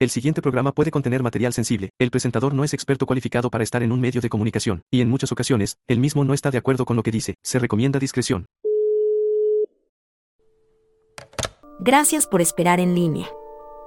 [0.00, 1.90] El siguiente programa puede contener material sensible.
[1.98, 5.10] El presentador no es experto cualificado para estar en un medio de comunicación, y en
[5.10, 7.34] muchas ocasiones, él mismo no está de acuerdo con lo que dice.
[7.44, 8.46] Se recomienda discreción.
[11.80, 13.28] Gracias por esperar en línea.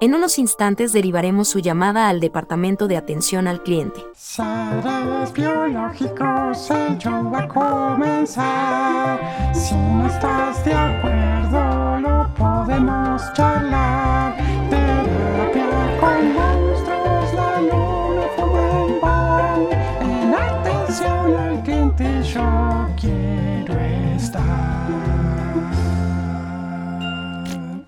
[0.01, 3.99] En unos instantes derivaremos su llamada al Departamento de Atención al Cliente.
[4.13, 9.55] Seres biológicos, el show va a comenzar.
[9.55, 14.42] Si no estás de acuerdo, lo podemos charlar.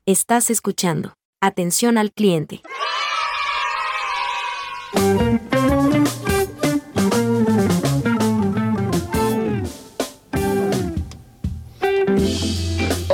[0.08, 1.16] Estás escuchando.
[1.42, 2.62] Atención al cliente.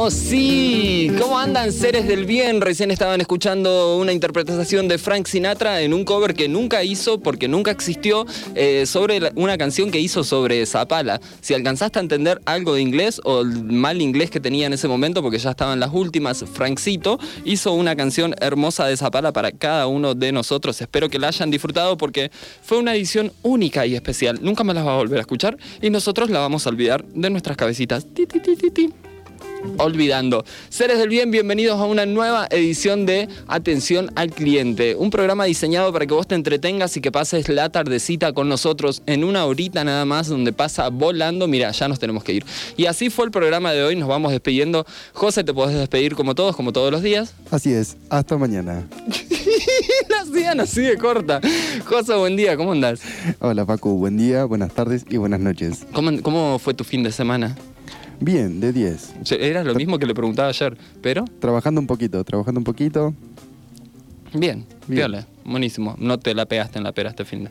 [0.03, 2.59] Oh sí, ¿cómo andan seres del bien?
[2.59, 7.47] Recién estaban escuchando una interpretación de Frank Sinatra en un cover que nunca hizo porque
[7.47, 11.21] nunca existió eh, sobre una canción que hizo sobre Zapala.
[11.41, 14.87] Si alcanzaste a entender algo de inglés o el mal inglés que tenía en ese
[14.87, 19.85] momento porque ya estaban las últimas, Frankcito hizo una canción hermosa de Zapala para cada
[19.85, 20.81] uno de nosotros.
[20.81, 22.31] Espero que la hayan disfrutado porque
[22.63, 24.39] fue una edición única y especial.
[24.41, 27.29] Nunca más las va a volver a escuchar y nosotros la vamos a olvidar de
[27.29, 28.07] nuestras cabecitas.
[28.15, 28.89] Ti, ti, ti
[29.77, 30.45] olvidando.
[30.69, 35.91] Seres del bien, bienvenidos a una nueva edición de Atención al Cliente, un programa diseñado
[35.91, 39.83] para que vos te entretengas y que pases la tardecita con nosotros en una horita
[39.83, 41.47] nada más donde pasa volando.
[41.47, 42.45] Mira, ya nos tenemos que ir.
[42.77, 44.85] Y así fue el programa de hoy, nos vamos despidiendo.
[45.13, 47.33] José, te podés despedir como todos, como todos los días.
[47.49, 48.87] Así es, hasta mañana.
[50.09, 51.41] La hacían así de corta.
[51.85, 53.01] José, buen día, ¿cómo andás?
[53.39, 55.85] Hola Paco, buen día, buenas tardes y buenas noches.
[55.93, 57.55] ¿Cómo, cómo fue tu fin de semana?
[58.21, 59.15] Bien, de 10.
[59.31, 63.13] Era lo mismo que le preguntaba ayer, pero Trabajando un poquito, trabajando un poquito.
[64.33, 64.97] bien, Bien.
[64.99, 65.95] viola, buenísimo.
[65.97, 67.49] No te la pegaste en la pera este fin de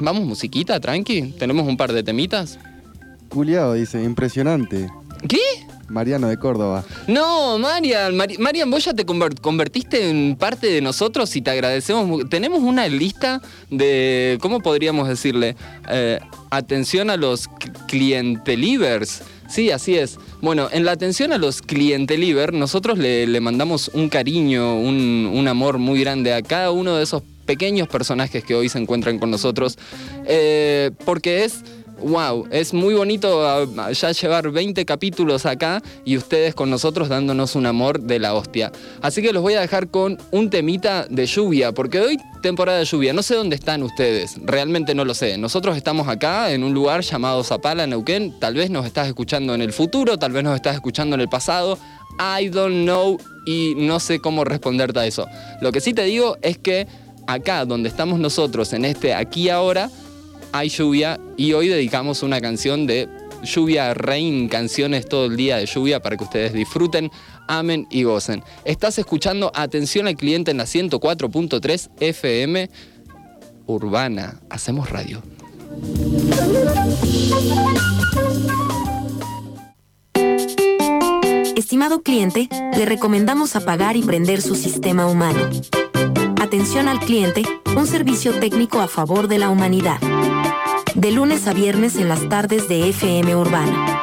[0.00, 1.34] Vamos musiquita, tranqui.
[1.40, 2.56] Tenemos un par de temitas.
[3.30, 4.88] Culiao dice, impresionante.
[5.28, 5.40] ¿Qué?
[5.88, 6.84] Mariano de Córdoba.
[7.08, 11.50] No, Marian, Mari- Marian, vos ya te conver- convertiste en parte de nosotros y te
[11.50, 12.28] agradecemos.
[12.30, 15.56] Tenemos una lista de, ¿cómo podríamos decirle?
[15.88, 19.22] Eh, atención a los cl- clientelivers.
[19.48, 20.18] Sí, así es.
[20.40, 25.78] Bueno, en la atención a los clienteliver, nosotros le, mandamos un cariño, un, un amor
[25.78, 29.78] muy grande a cada uno de esos pequeños personajes que hoy se encuentran con nosotros.
[30.26, 31.64] Eh, porque es
[32.00, 37.56] Wow, es muy bonito ah, ya llevar 20 capítulos acá y ustedes con nosotros dándonos
[37.56, 38.70] un amor de la hostia.
[39.02, 42.84] Así que los voy a dejar con un temita de lluvia, porque hoy temporada de
[42.84, 43.12] lluvia.
[43.12, 45.38] No sé dónde están ustedes, realmente no lo sé.
[45.38, 48.38] Nosotros estamos acá en un lugar llamado Zapala, Neuquén.
[48.38, 51.28] Tal vez nos estás escuchando en el futuro, tal vez nos estás escuchando en el
[51.28, 51.78] pasado.
[52.40, 55.26] I don't know y no sé cómo responderte a eso.
[55.60, 56.86] Lo que sí te digo es que
[57.26, 59.90] acá donde estamos nosotros, en este aquí ahora,
[60.52, 63.08] hay lluvia y hoy dedicamos una canción de
[63.42, 67.10] lluvia, rain, canciones todo el día de lluvia para que ustedes disfruten,
[67.46, 68.42] amen y gocen.
[68.64, 72.70] Estás escuchando Atención al Cliente en la 104.3 FM
[73.66, 74.40] Urbana.
[74.50, 75.22] Hacemos radio.
[81.56, 85.50] Estimado cliente, le recomendamos apagar y prender su sistema humano.
[86.40, 87.42] Atención al cliente,
[87.76, 89.98] un servicio técnico a favor de la humanidad.
[90.98, 93.97] De lunes a viernes en las tardes de FM Urbana.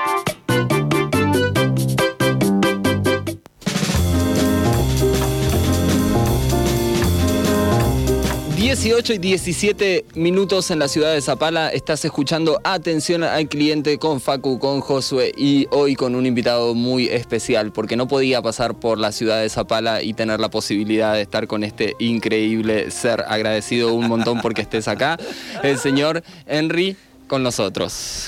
[8.86, 11.70] 18 y 17 minutos en la ciudad de Zapala.
[11.70, 17.08] Estás escuchando Atención al cliente con Facu, con Josué y hoy con un invitado muy
[17.08, 21.24] especial porque no podía pasar por la ciudad de Zapala y tener la posibilidad de
[21.24, 23.26] estar con este increíble ser.
[23.28, 25.18] Agradecido un montón porque estés acá.
[25.64, 26.96] El señor Henry
[27.26, 28.28] con nosotros.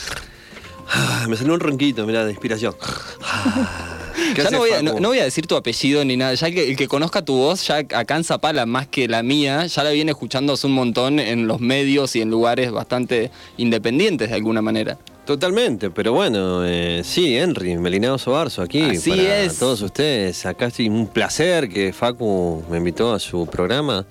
[0.90, 2.74] Ah, Me salió un ronquito, mirá, de inspiración.
[4.36, 6.52] ¿Qué Ya no voy, a, no- no voy a decir tu apellido ni nada, ya
[6.52, 9.84] que el que conozca tu voz, ya acá en Zapala, más que la mía, ya
[9.84, 14.36] la viene escuchando hace un montón en los medios y en lugares bastante independientes de
[14.36, 14.98] alguna manera.
[15.26, 18.82] Totalmente, pero bueno, eh, sí, Henry, Melinado Sobarzo aquí.
[18.82, 19.60] Así para es.
[19.60, 20.46] todos ustedes.
[20.46, 24.06] Acá sí, un placer que Facu me invitó a su programa.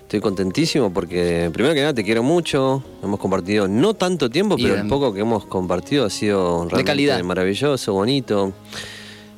[0.00, 2.82] Estoy contentísimo porque, primero que nada, te quiero mucho.
[3.00, 7.22] Hemos compartido no tanto tiempo, pero el poco que hemos compartido ha sido realmente calidad.
[7.22, 8.52] maravilloso, bonito.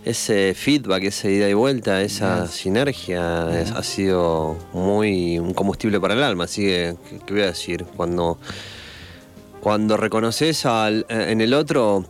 [0.04, 6.14] Ese feedback, esa ida y vuelta, esa sinergia es- ha sido muy un combustible para
[6.14, 6.44] el alma.
[6.44, 7.84] Así que, ¿qué, qué voy a decir?
[7.96, 8.36] Cuando,
[9.60, 12.04] cuando reconoces al- eh, en el otro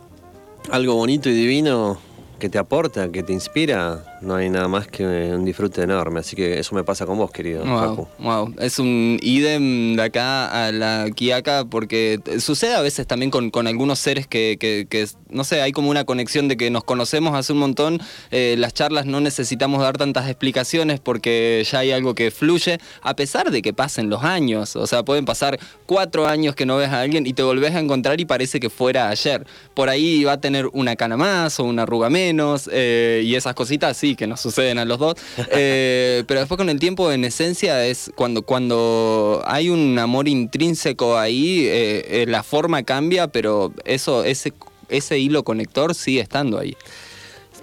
[0.71, 1.99] algo bonito y divino
[2.39, 6.19] que te aporta, que te inspira, no hay nada más que un disfrute enorme.
[6.21, 8.07] Así que eso me pasa con vos, querido Facu.
[8.19, 8.53] Wow, wow.
[8.59, 13.67] Es un idem de acá a la Quiaca porque sucede a veces también con, con
[13.67, 17.35] algunos seres que, que- que, no sé, hay como una conexión de que nos conocemos
[17.35, 18.01] hace un montón.
[18.31, 23.15] eh, las charlas no necesitamos dar tantas explicaciones porque ya hay algo que fluye, a
[23.15, 24.75] pesar de que pasen los años.
[24.75, 27.79] O sea, pueden pasar cuatro años que no ves a alguien y te volvés a
[27.79, 29.45] encontrar y parece que fuera ayer.
[29.73, 33.53] Por ahí va a tener una cana más o una arruga menos eh, y esas
[33.55, 35.15] cositas sí que nos suceden a los dos.
[35.55, 41.17] Eh, pero después con el tiempo, en esencia, es cuando, cuando hay un amor intrínseco
[41.17, 44.53] ahí, eh, eh, la forma cambia, pero eso, ese,
[44.89, 46.75] ese hilo conector sigue estando ahí.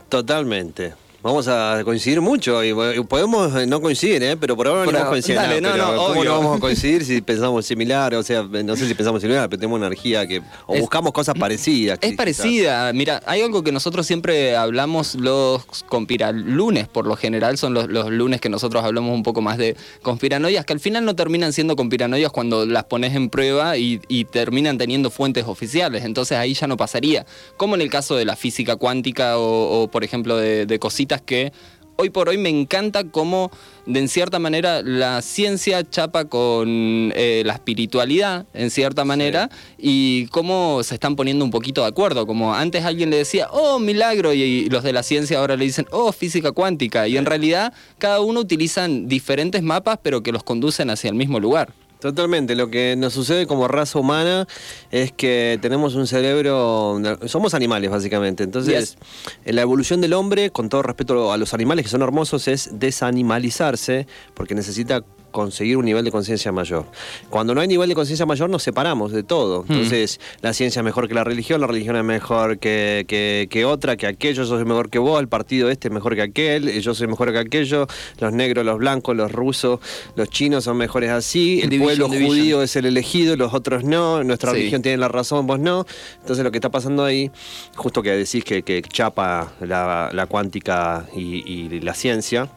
[0.08, 0.94] Totalmente.
[1.22, 2.72] Vamos a coincidir mucho y
[3.04, 4.36] podemos eh, no coincidir, ¿eh?
[4.38, 5.36] pero por ahora no vamos a coincidir.
[5.36, 8.14] dale, nada, no, pero no, ¿Cómo no vamos a coincidir si pensamos similar?
[8.14, 10.40] O sea, no sé si pensamos similar, pero tenemos energía que.
[10.66, 11.98] O Es- buscamos cosas parecidas.
[12.00, 12.16] Es quizás.
[12.16, 12.92] parecida.
[12.94, 18.10] Mira, hay algo que nosotros siempre hablamos los conspiralunes, por lo general, son los, los
[18.10, 21.76] lunes que nosotros hablamos un poco más de conspiranoias, que al final no terminan siendo
[21.76, 26.04] conspiranoias cuando las pones en prueba y, y terminan teniendo fuentes oficiales.
[26.06, 27.26] Entonces ahí ya no pasaría.
[27.58, 31.09] Como en el caso de la física cuántica o, o, por ejemplo, de, de cositas
[31.18, 31.52] que
[32.00, 33.50] hoy por hoy me encanta cómo,
[33.84, 40.26] de en cierta manera, la ciencia chapa con eh, la espiritualidad, en cierta manera, y
[40.28, 42.26] cómo se están poniendo un poquito de acuerdo.
[42.26, 45.64] Como antes alguien le decía, oh, milagro, y, y los de la ciencia ahora le
[45.66, 47.06] dicen, oh, física cuántica.
[47.06, 51.38] Y en realidad, cada uno utilizan diferentes mapas, pero que los conducen hacia el mismo
[51.38, 51.74] lugar.
[52.00, 54.48] Totalmente, lo que nos sucede como raza humana
[54.90, 58.96] es que tenemos un cerebro, somos animales básicamente, entonces
[59.44, 62.70] en la evolución del hombre, con todo respeto a los animales que son hermosos, es
[62.72, 66.86] desanimalizarse porque necesita conseguir un nivel de conciencia mayor.
[67.28, 70.84] Cuando no hay nivel de conciencia mayor nos separamos de todo, entonces la ciencia es
[70.84, 74.48] mejor que la religión, la religión es mejor que, que- que otra, que aquello, yo
[74.48, 77.38] soy mejor que vos, el partido este es mejor que aquel, yo soy mejor que
[77.38, 77.86] aquello,
[78.20, 79.80] los negros, los blancos, los rusos,
[80.16, 82.28] los chinos son mejores así, el Division, pueblo division.
[82.38, 84.56] judío es el elegido, los otros no, nuestra Sí.
[84.58, 85.86] religión tiene la razón, vos no.
[86.20, 87.30] Entonces lo que está pasando ahí,
[87.76, 92.48] justo que decís que, que chapa la, la cuántica y, y la ciencia,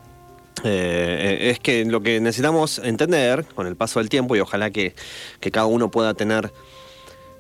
[0.64, 4.96] eh, es que lo que necesitamos entender con el paso del tiempo, y ojalá que,
[5.40, 6.52] que cada uno pueda tener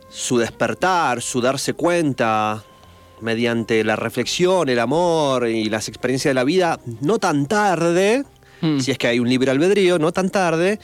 [0.09, 2.63] su despertar, su darse cuenta
[3.21, 8.25] mediante la reflexión, el amor y las experiencias de la vida, no tan tarde,
[8.63, 8.79] Mm.
[8.79, 10.79] si es que hay un libre albedrío, no tan tarde,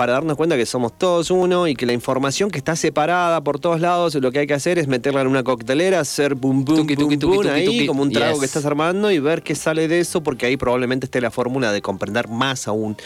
[0.00, 3.58] para darnos cuenta que somos todos uno y que la información que está separada por
[3.60, 6.78] todos lados, lo que hay que hacer es meterla en una coctelera, hacer boom boom
[6.78, 8.40] Tuki, boom, tuki, tuki, boom, tuki, ahí como un trago Yes.
[8.40, 11.70] que estás armando y ver qué sale de eso, porque ahí probablemente esté la fórmula
[11.70, 12.96] de comprender más aún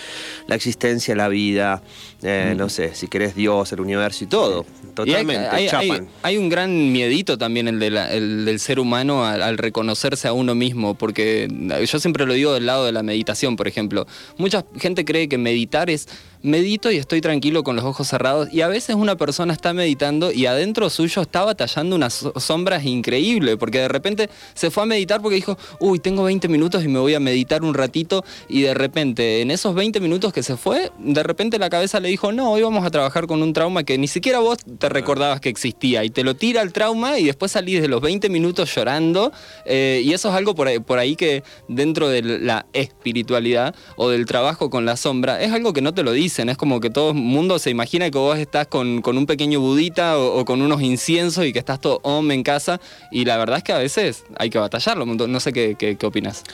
[0.46, 1.82] la existencia, la vida,
[2.24, 4.62] eh, no sé, si querés Dios, el universo y todo.
[4.62, 4.66] Mm.
[4.66, 6.08] Y hay- Totalmente, hay, hay- chapan.
[6.22, 10.26] hay un gran miedito también el, de la- el del ser humano al, al reconocerse
[10.28, 11.48] a uno mismo, porque
[11.86, 14.06] yo siempre lo digo del lado de la meditación, por ejemplo.
[14.38, 16.08] Mucha gente cree que meditar es
[16.42, 20.30] medito y estoy tranquilo con los ojos cerrados, y a veces una persona está meditando
[20.30, 24.86] y adentro suyo está batallando unas so- sombras increíbles, porque de repente se fue a
[24.86, 28.60] meditar porque dijo, uy, tengo 20 minutos y me voy a meditar un ratito, y
[28.62, 32.30] de repente en esos 20 minutos que se fue, de repente la cabeza le dijo,
[32.30, 35.48] no, hoy vamos a trabajar con un trauma que ni siquiera vos te recordabas que
[35.48, 39.32] existía, y te lo tira el trauma y después salís de los 20 minutos llorando,
[39.64, 44.10] eh, y eso es algo por ahí, por ahí que dentro de la espiritualidad o
[44.10, 46.88] del trabajo con la sombra, es algo que no te lo dicen, es como que
[46.88, 50.44] todo el mundo se imagina que vos estás con, con un pequeño budita o, o
[50.44, 52.80] con unos inciensos y que estás todo om en casa,
[53.10, 56.06] y la verdad es que a veces hay que batallarlo, no sé qué, qué, qué
[56.06, 56.44] opinas.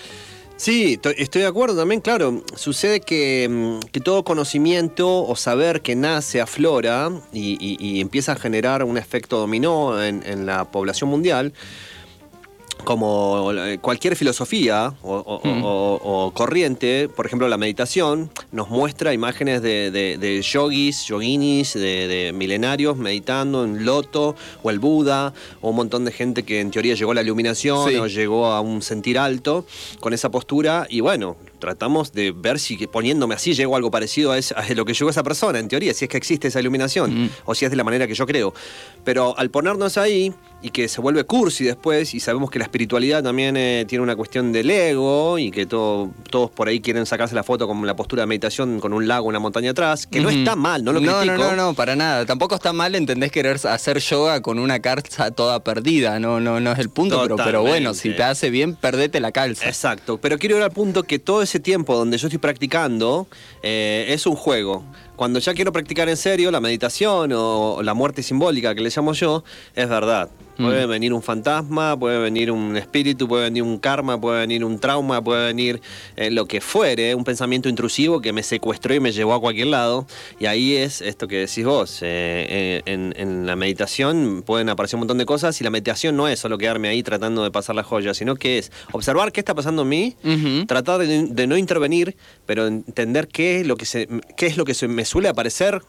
[0.63, 2.45] Sí, to- estoy de acuerdo también, claro.
[2.55, 8.33] Sucede que, mm, que todo conocimiento o saber que nace aflora y, y- y empieza
[8.33, 11.55] a generar un efecto dominó en, en la población mundial.
[12.85, 15.65] Como eh, cualquier filosofía o, o- Mm.
[15.65, 21.75] o- o corriente, por ejemplo la meditación, nos muestra imágenes de, de- de yogis, yoginis,
[21.75, 26.61] de, de milenarios meditando en Loto o el Buda, o un montón de gente que
[26.61, 27.97] en teoría llegó a la iluminación Sí.
[27.97, 29.65] o llegó a un sentir alto
[30.01, 34.33] con esa postura y bueno, tratamos de ver si poniéndome así llego a algo parecido
[34.33, 37.25] a, a lo que llegó esa persona, en teoría, si es que existe esa iluminación
[37.25, 37.31] Mm.
[37.47, 38.55] o si es de la manera que yo creo.
[39.05, 40.33] Pero al ponernos ahí
[40.63, 44.17] y que se vuelve cursi después y sabemos que la espiritualidad también eh, tiene una
[44.17, 47.97] cuestión del ego y que todo, todos por ahí quieren sacarse la foto con la
[47.97, 51.01] postura de meditación con un lago, una montaña atrás, que no está mal, no lo
[51.01, 51.39] no, critico.
[51.39, 52.27] No, no, no, para nada.
[52.27, 56.21] Tampoco está mal, entendés querer hacer yoga con una calza toda perdida.
[56.21, 59.33] No, no, no es el punto, pero, pero bueno, si te hace bien, perdete la
[59.33, 59.67] calza.
[59.67, 63.27] Exacto, pero quiero ir al punto que todo ese tiempo donde yo estoy practicando
[63.63, 64.85] eh, es un juego.
[65.17, 69.13] Cuando ya quiero practicar en serio la meditación o la muerte simbólica que le llamo
[69.13, 70.31] yo, es verdad.
[70.61, 70.91] Puede Mm.
[70.91, 75.23] venir un fantasma, puede venir un espíritu, puede venir un karma, puede venir un trauma,
[75.23, 75.81] puede venir
[76.17, 79.69] eh, lo que fuere, un pensamiento intrusivo que me secuestró y me llevó a cualquier
[79.69, 80.07] lado.
[80.39, 82.01] Y ahí es esto que decís vos.
[82.03, 86.17] eh, eh, en, en la meditación pueden aparecer un montón de cosas y la meditación
[86.17, 89.41] no es solo quedarme ahí tratando de pasar la joya, sino que es observar qué
[89.41, 90.17] está pasando en mí,
[90.67, 94.65] tratar de, de no intervenir, pero entender qué es lo que se, qué es lo
[94.65, 95.81] que se me suele aparecer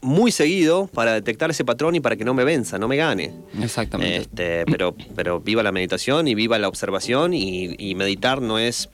[0.00, 3.32] muy seguido para detectar ese patrón y para que no me venza, no me gane.
[3.62, 4.16] Exactamente.
[4.18, 8.88] Este, pero, pero viva la meditación y viva la observación y, y meditar no es...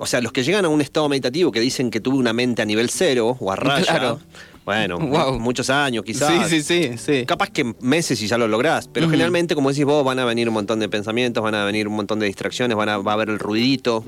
[0.00, 2.62] O sea, los que llegan a un estado meditativo que dicen que tuve una mente
[2.62, 4.20] a nivel cero o a raya, Claro.
[4.64, 5.40] bueno, Wow.
[5.40, 6.48] muchos años quizás.
[6.48, 7.26] Sí, sí, sí, sí.
[7.26, 10.46] Capaz que meses y ya lo lográs, pero generalmente, como decís vos, van a venir
[10.48, 13.14] un montón de pensamientos, van a venir un montón de distracciones, van a, va a
[13.14, 14.04] haber el ruidito.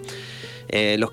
[0.68, 1.10] Eh, los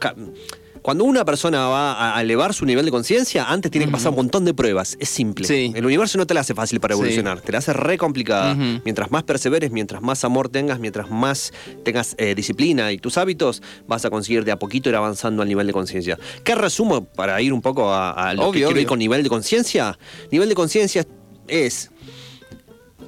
[0.87, 4.15] Cuando una persona va a elevar su nivel de conciencia, antes tiene que pasar un
[4.15, 4.95] montón de pruebas.
[5.01, 5.45] Es simple.
[5.45, 5.73] Sí.
[5.75, 7.01] El universo no te la hace fácil para Sí.
[7.01, 8.55] evolucionar, te la hace re complicada.
[8.55, 11.51] Mientras más perseveres, mientras más amor tengas, mientras más
[11.83, 15.49] tengas eh, disciplina y tus hábitos, vas a conseguir de a poquito ir avanzando al
[15.49, 16.17] nivel de conciencia.
[16.45, 19.23] ¿Qué resumo para ir un poco a, a lo que Obvio, quiero ir con nivel
[19.23, 19.99] de conciencia?
[20.31, 21.05] Nivel de conciencia
[21.49, 21.91] es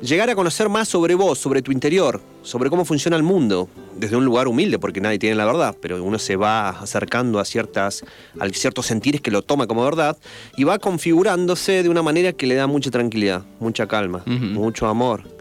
[0.02, 4.16] llegar a conocer más sobre vos, sobre tu interior, sobre cómo funciona el mundo, desde
[4.16, 8.04] un lugar humilde, porque nadie tiene la verdad, pero uno se va acercando a ciertas,
[8.40, 10.18] a ciertos sentires que lo toma como verdad
[10.56, 15.39] y va configurándose de una manera que le da mucha tranquilidad, mucha calma, mucho amor.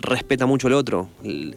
[0.00, 1.08] Respeta mucho al otro,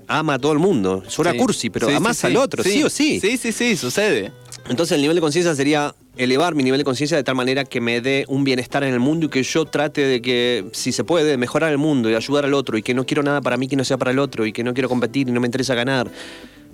[0.08, 1.04] ama a todo el mundo.
[1.08, 1.38] Suena Sí.
[1.38, 2.28] cursi, pero Sí, sí, amas sí.
[2.28, 2.84] al otro, sí.
[2.84, 3.20] o sí.
[3.20, 4.32] Sí, sí, sí, sucede.
[4.70, 7.82] Entonces el nivel de conciencia sería elevar mi nivel de conciencia de tal manera que
[7.82, 11.04] me dé un bienestar en el mundo y que yo trate de que, si se
[11.04, 13.68] puede, mejorar el mundo y ayudar al otro y que no quiero nada para mí
[13.68, 15.76] que no sea para el otro y que no quiero competir y no me interesa
[15.76, 16.10] ganar.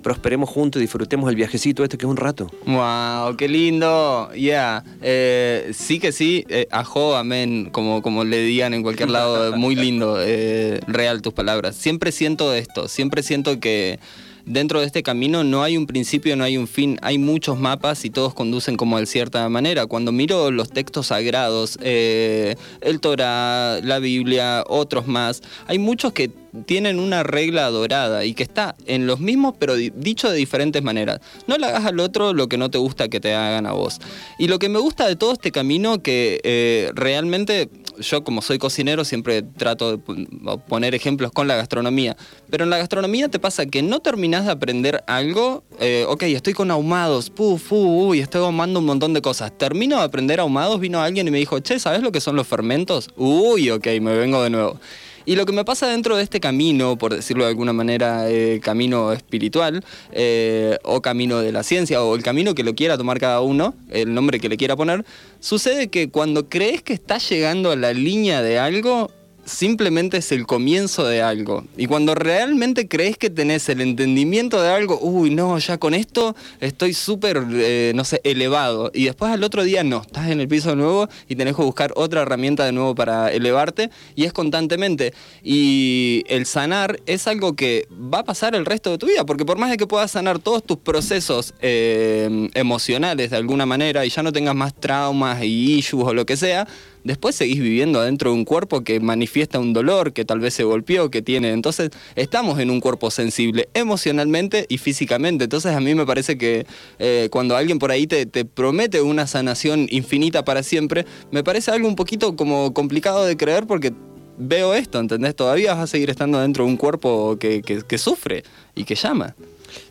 [0.02, 2.50] Prosperemos juntos disfrutemos el viajecito este que es un rato.
[2.66, 4.30] Wow, qué lindo.
[4.34, 4.84] Yeah.
[5.00, 6.44] Eh, sí que sí.
[6.48, 7.70] Eh, ajo, amén.
[7.72, 9.56] Como, como le digan en cualquier lado.
[9.56, 10.16] Muy lindo.
[10.20, 11.76] eh, real tus palabras.
[11.76, 12.88] Siempre siento esto.
[12.88, 13.98] Siempre siento que
[14.46, 16.98] dentro de este camino no hay un principio, no hay un fin.
[17.02, 19.86] Hay muchos mapas y todos conducen como de cierta manera.
[19.86, 26.30] Cuando miro los textos sagrados, eh, el Torah, la Biblia, otros más, hay muchos que
[26.66, 30.82] tienen una regla dorada y que está en los mismos pero di- dicho de diferentes
[30.82, 31.20] maneras.
[31.46, 34.00] No le hagas al otro lo que no te gusta que te hagan a vos.
[34.38, 37.70] Y lo que me gusta de todo este camino que eh, realmente
[38.02, 40.28] yo como soy cocinero siempre trato de pon-
[40.68, 42.16] poner ejemplos con la gastronomía,
[42.50, 46.52] pero en la gastronomía te pasa que no terminás de aprender algo, eh, ok, estoy
[46.52, 49.56] con ahumados, puf, uy, estoy ahumando un montón de cosas.
[49.56, 52.46] Termino de aprender ahumados, vino alguien y me dijo, che, ¿sabes lo que son los
[52.46, 53.08] fermentos?
[53.16, 54.78] Uy, ok, me vengo de nuevo.
[55.24, 58.60] Y lo que me pasa dentro de este camino, por decirlo de alguna manera, eh,
[58.62, 63.18] camino espiritual, eh, o camino de la ciencia, o el camino que lo quiera tomar
[63.18, 65.04] cada uno, el nombre que le quiera poner,
[65.40, 69.10] sucede que cuando crees que estás llegando a la línea de algo,
[69.44, 71.64] simplemente es el comienzo de algo.
[71.76, 76.36] Y cuando realmente crees que tenés el entendimiento de algo, uy, no, ya con esto
[76.60, 78.90] estoy súper, eh, no sé, elevado.
[78.94, 81.92] Y después al otro día no, estás en el piso nuevo y tenés que buscar
[81.96, 83.90] otra herramienta de nuevo para elevarte.
[84.14, 85.14] Y es constantemente.
[85.42, 89.44] Y el sanar es algo que va a pasar el resto de tu vida, porque
[89.44, 94.10] por más de que puedas sanar todos tus procesos eh, emocionales de alguna manera y
[94.10, 96.66] ya no tengas más traumas y issues o lo que sea,
[97.04, 100.64] después seguís viviendo adentro de un cuerpo que manifiesta un dolor, que tal vez se
[100.64, 101.50] golpeó, que tiene.
[101.52, 105.44] Entonces, estamos en un cuerpo sensible emocionalmente y físicamente.
[105.44, 106.66] Entonces, a mí me parece que
[106.98, 111.70] eh, cuando alguien por ahí te, te promete una sanación infinita para siempre, me parece
[111.70, 113.92] algo un poquito como complicado de creer porque
[114.38, 115.36] veo esto, ¿entendés?
[115.36, 118.42] Todavía vas a seguir estando dentro de un cuerpo que, que- sufre
[118.74, 119.36] y que llama.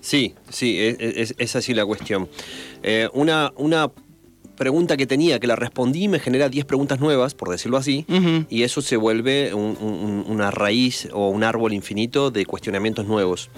[0.01, 2.27] Sí, sí, es, es- es así la cuestión.
[2.83, 3.89] Eh, una, una
[4.55, 8.05] pregunta que tenía, que la respondí, me genera 10 preguntas nuevas, por decirlo así,
[8.49, 13.49] y eso se vuelve un- un- una raíz o un árbol infinito de cuestionamientos nuevos.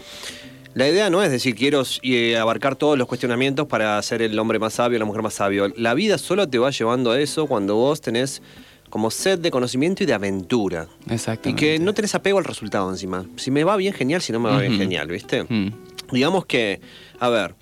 [0.76, 4.58] La idea no es decir, quiero eh, abarcar todos los cuestionamientos para ser el hombre
[4.58, 5.72] más sabio, la mujer más sabio.
[5.78, 8.42] La vida solo te va llevando a eso cuando vos tenés
[8.90, 10.88] como sed de conocimiento y de aventura.
[11.10, 11.60] Y Exactamente.
[11.60, 13.26] que no tenés apego al resultado encima.
[13.36, 14.22] Si me va bien, genial.
[14.22, 15.44] Si no me va bien, genial, ¿viste?
[15.44, 15.74] Mm.
[16.12, 16.80] Digamos que,
[17.20, 17.56] a ver,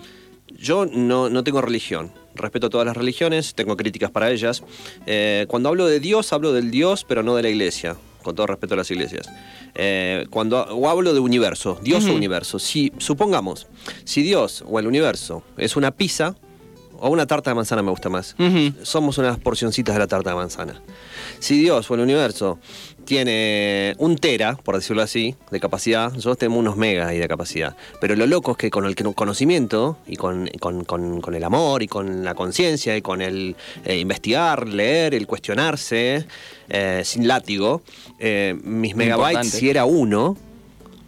[0.61, 2.11] yo no, no tengo religión.
[2.35, 4.63] Respeto todas las religiones, tengo críticas para ellas.
[5.05, 7.97] Eh, cuando hablo de Dios, hablo del Dios, pero no de la iglesia.
[8.23, 9.27] Con todo respeto a las iglesias.
[9.73, 12.59] Eh, cuando o hablo de universo, Dios o universo.
[12.59, 13.67] Si, supongamos,
[14.03, 16.35] si Dios o el universo es una pizza,
[17.01, 18.35] o una tarta de manzana me gusta más.
[18.83, 20.79] Somos unas porcioncitas de la tarta de manzana.
[21.39, 22.59] Si Dios o el universo
[23.05, 27.75] tiene un tera, por decirlo así, de capacidad, nosotros tenemos unos megas ahí de capacidad.
[27.99, 31.83] Pero lo loco es que con el conocimiento y con, con- con- con el amor
[31.83, 33.55] y con la conciencia y con el
[33.85, 36.25] eh, investigar, leer, el cuestionarse,
[36.69, 37.81] eh, sin látigo,
[38.19, 39.57] eh, mis megabytes, Importante.
[39.57, 40.37] si era uno,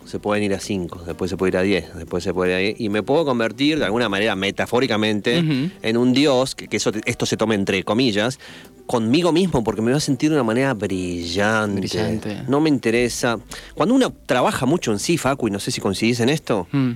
[0.05, 2.55] se pueden ir a 5, después se puede ir a 10, después se puede ir
[2.55, 5.37] a 10, y me puedo convertir de alguna manera metafóricamente
[5.81, 8.39] en un dios, que, que eso, esto se tome entre comillas,
[8.85, 11.79] conmigo mismo, porque me voy a sentir de una manera brillante.
[11.79, 12.43] Brillante.
[12.47, 13.39] No me interesa.
[13.75, 16.91] Cuando uno trabaja mucho en sí, Facu, y no sé si coincidís en esto, Mm.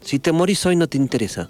[0.00, 1.48] si te morís hoy no te interesa.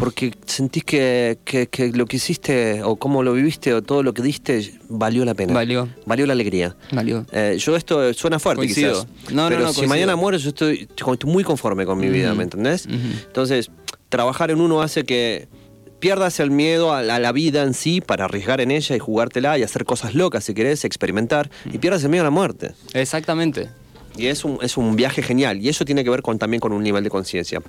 [0.00, 4.14] Porque sentís que, que- que lo que hiciste, o cómo lo viviste, o todo lo
[4.14, 5.52] que diste, valió la pena.
[5.52, 5.88] Valió.
[6.06, 6.74] Valió la alegría.
[6.90, 7.26] Valió.
[7.32, 9.06] Eh, yo esto suena fuerte Coincido.
[9.06, 9.32] quizás.
[9.34, 9.88] No, no, pero no, si coincido.
[9.88, 12.86] mañana muero yo estoy, estoy muy conforme con mi vida, ¿me entendés?
[12.86, 13.70] Entonces,
[14.08, 15.48] trabajar en uno hace que
[16.00, 18.98] pierdas el miedo a la, a la vida en sí para arriesgar en ella y
[18.98, 22.72] jugártela y hacer cosas locas si querés, experimentar, y pierdas el miedo a la muerte.
[22.94, 23.68] Exactamente.
[24.16, 26.72] Y es un, es un viaje genial, y eso tiene que ver con, también con
[26.72, 27.60] un nivel de conciencia.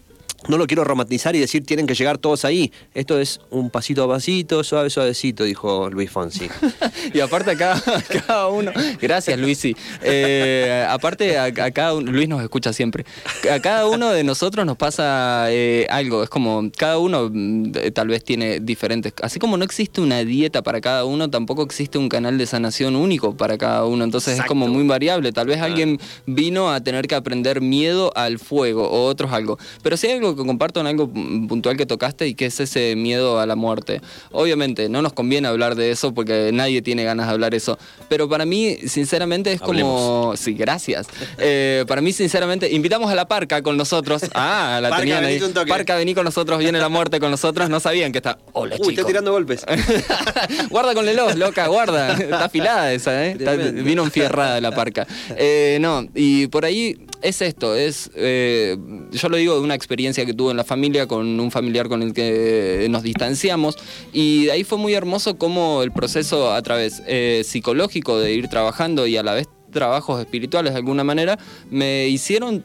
[0.48, 2.72] No lo quiero romantizar y decir tienen que llegar todos ahí.
[2.94, 6.50] Esto es un pasito a pasito, suave, suavecito, dijo Luis Fonsi.
[7.13, 7.81] Y aparte a cada,
[8.25, 13.05] cada uno, gracias Luisi, Eh, aparte a, a cada uno, Luis nos escucha siempre,
[13.51, 17.92] a cada uno de nosotros nos pasa eh, algo, es como cada uno mm, eh,
[17.92, 21.98] tal vez tiene diferentes, así como no existe una dieta para cada uno, tampoco existe
[21.98, 25.61] un canal de sanación único para cada uno, entonces es como muy variable, tal vez
[25.61, 30.13] alguien vino a tener que aprender miedo al fuego o otros algo, pero si hay
[30.13, 33.55] algo que comparto en algo puntual que tocaste y que es ese miedo a la
[33.55, 34.01] muerte.
[34.31, 37.77] Obviamente, no nos conviene hablar de eso porque nadie tiene ganas de hablar eso.
[38.09, 40.33] Pero para mí, sinceramente, es como.
[40.35, 41.07] Sí, gracias.
[41.37, 44.24] Eh, para mí, sinceramente, invitamos a la parca con nosotros.
[44.33, 45.39] Ah, la Parca, tenían ahí.
[45.67, 47.70] Parca, vení con nosotros, viene la muerte con nosotros.
[47.70, 48.39] No sabían que está.
[48.53, 49.63] Hola, Uy, está tirando golpes.
[50.70, 52.13] guarda con Lelos, loca, guarda.
[52.13, 53.31] Está afilada esa, ¿eh?
[53.37, 55.05] Está- vino enfierrada la parca.
[55.37, 58.77] Eh, no, y por ahí es esto, es, eh,
[59.12, 62.01] yo lo digo de una experiencia que tuve en la familia con un familiar con
[62.01, 63.77] el que nos distanciamos
[64.12, 68.48] y de ahí fue muy hermoso como el proceso a través eh, psicológico de ir
[68.48, 72.64] trabajando y a la vez trabajos espirituales de alguna manera me hicieron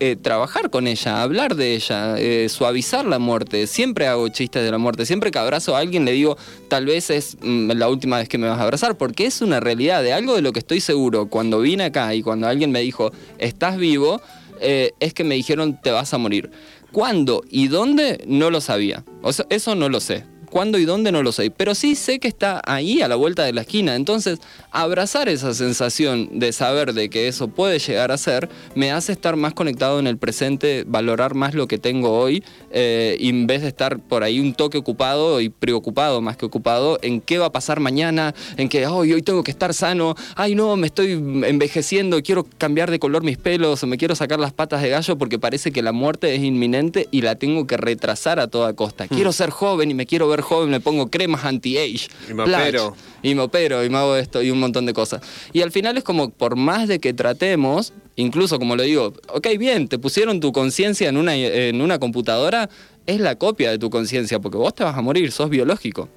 [0.00, 3.66] eh, trabajar con ella, hablar de ella, eh, suavizar la muerte.
[3.66, 5.06] Siempre hago chistes de la muerte.
[5.06, 6.36] Siempre que abrazo a alguien le digo,
[6.68, 9.60] tal vez es mm, la última vez que me vas a abrazar, porque es una
[9.60, 11.26] realidad de algo de lo que estoy seguro.
[11.26, 14.20] Cuando vine acá y cuando alguien me dijo, estás vivo,
[14.60, 16.50] eh, es que me dijeron, te vas a morir.
[16.92, 18.24] ¿Cuándo y dónde?
[18.26, 19.04] No lo sabía.
[19.50, 20.24] Eso no lo sé.
[20.50, 21.12] ¿Cuándo y dónde?
[21.12, 21.50] No lo sé.
[21.50, 23.94] Pero sí sé que está ahí a la vuelta de la esquina.
[23.94, 29.12] Entonces, abrazar esa sensación de saber de que eso puede llegar a ser, me hace
[29.12, 33.46] estar más conectado en el presente, valorar más lo que tengo hoy, eh, y en
[33.46, 37.38] vez de estar por ahí un toque ocupado y preocupado más que ocupado en qué
[37.38, 40.86] va a pasar mañana, en que "Ay, hoy tengo que estar sano, ay no, me
[40.86, 44.90] estoy envejeciendo, quiero cambiar de color mis pelos o me quiero sacar las patas de
[44.90, 48.72] gallo porque parece que la muerte es inminente y la tengo que retrasar a toda
[48.74, 49.04] costa.
[49.04, 49.14] Hmm.
[49.14, 52.08] Quiero ser joven y me quiero ver joven, me pongo cremas anti-age.
[52.28, 52.96] Y me opero.
[53.22, 55.22] Y me opero y me hago esto y un montón de cosas.
[55.52, 59.46] Y al final es como, por más de que tratemos, incluso como lo digo, ok,
[59.58, 62.68] bien, te pusieron tu conciencia en una, en una computadora,
[63.06, 66.08] es la copia de tu conciencia, porque vos te vas a morir, sos biológico.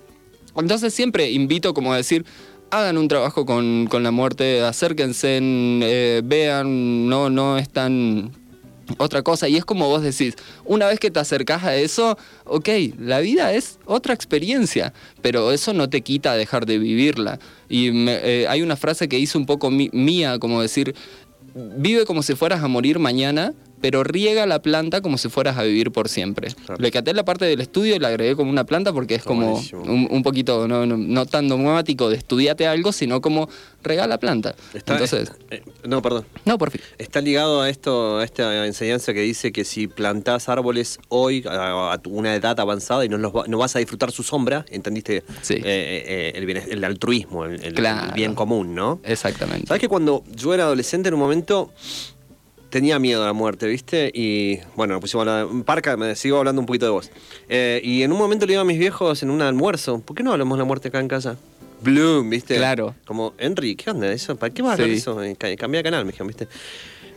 [0.55, 2.25] Entonces siempre invito como a decir,
[2.71, 8.31] hagan un trabajo con, con la muerte, acérquense, eh, vean, no, no es tan
[8.97, 9.47] otra cosa.
[9.47, 13.53] Y es como vos decís, una vez que te acercás a eso, ok, la vida
[13.53, 17.39] es otra experiencia, pero eso no te quita dejar de vivirla.
[17.69, 20.95] Y me- eh, hay una frase que hice un poco mía, como decir,
[21.55, 25.63] vive como si fueras a morir mañana, pero riega la planta como si fueras a
[25.63, 26.49] vivir por siempre.
[26.65, 26.81] Claro.
[26.81, 29.29] Le caté la parte del estudio y la agregué como una planta porque es Está
[29.29, 33.49] como un, un poquito, no, no, no tan dogmático de estudiate algo, sino como
[33.83, 34.55] regala planta.
[34.73, 36.25] Está- Entonces, eh, no, perdón.
[36.45, 36.81] no, por fin.
[36.97, 41.99] Está ligado a esto, a esta enseñanza que dice que si plantás árboles hoy a,
[42.07, 45.55] una edad avanzada y no, los va- no vas a disfrutar su sombra, entendiste Sí.
[45.55, 48.09] Eh, eh, el, bien- el altruismo, el, el- Claro.
[48.09, 48.99] el bien común, ¿no?
[49.03, 49.67] Exactamente.
[49.67, 51.71] ¿Sabes que cuando yo era adolescente en un momento
[52.71, 54.09] tenía miedo a la muerte, ¿viste?
[54.13, 55.63] Y bueno, nos pusimos a hablar.
[55.65, 57.11] Parca, me sigo hablando un poquito de vos.
[57.49, 60.23] Eh, y en un momento le digo a mis viejos en un almuerzo, ¿por qué
[60.23, 61.37] no hablamos de la muerte acá en casa?
[61.83, 62.55] Bloom, ¿viste?
[62.55, 62.95] Claro.
[63.05, 64.35] Como, Henry, ¿qué onda eso?
[64.35, 64.91] ¿Para qué vas a Sí.
[64.93, 65.21] eso?
[65.23, 66.47] Eh, ca- Cambia de canal, me dijeron, ¿viste?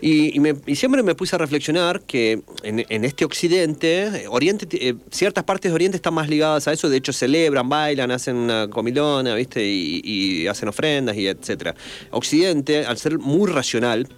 [0.01, 4.25] Y, y me- y siempre me puse a reflexionar que en, en este occidente, eh,
[4.29, 8.11] Oriente, eh, ciertas partes de Oriente están más ligadas a eso, de hecho celebran, bailan,
[8.11, 9.65] hacen una comilona, ¿viste?
[9.65, 11.75] Y, y hacen ofrendas y etcétera.
[12.11, 14.09] Occidente, al ser muy racional,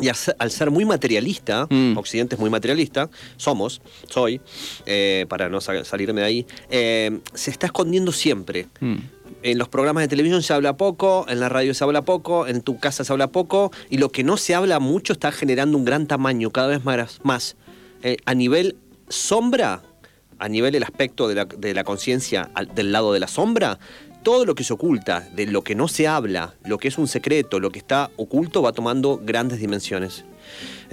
[0.00, 1.96] y al ser, muy materialista, Mm.
[1.96, 4.40] Occidente es muy materialista, somos, soy,
[4.86, 8.66] eh, para no sa- salirme de ahí, eh, se está escondiendo siempre.
[8.80, 8.96] Mm.
[9.42, 12.62] En los programas de televisión se habla poco, en la radio se habla poco, en
[12.62, 15.84] tu casa se habla poco, y lo que no se habla mucho está generando un
[15.84, 17.20] gran tamaño, cada vez más.
[17.22, 17.56] más.
[18.02, 18.76] Eh, a nivel
[19.08, 19.82] sombra,
[20.38, 23.78] a nivel del aspecto de la, de la conciencia del lado de la sombra,
[24.24, 27.06] todo lo que se oculta, de lo que no se habla, lo que es un
[27.06, 30.24] secreto, lo que está oculto, va tomando grandes dimensiones.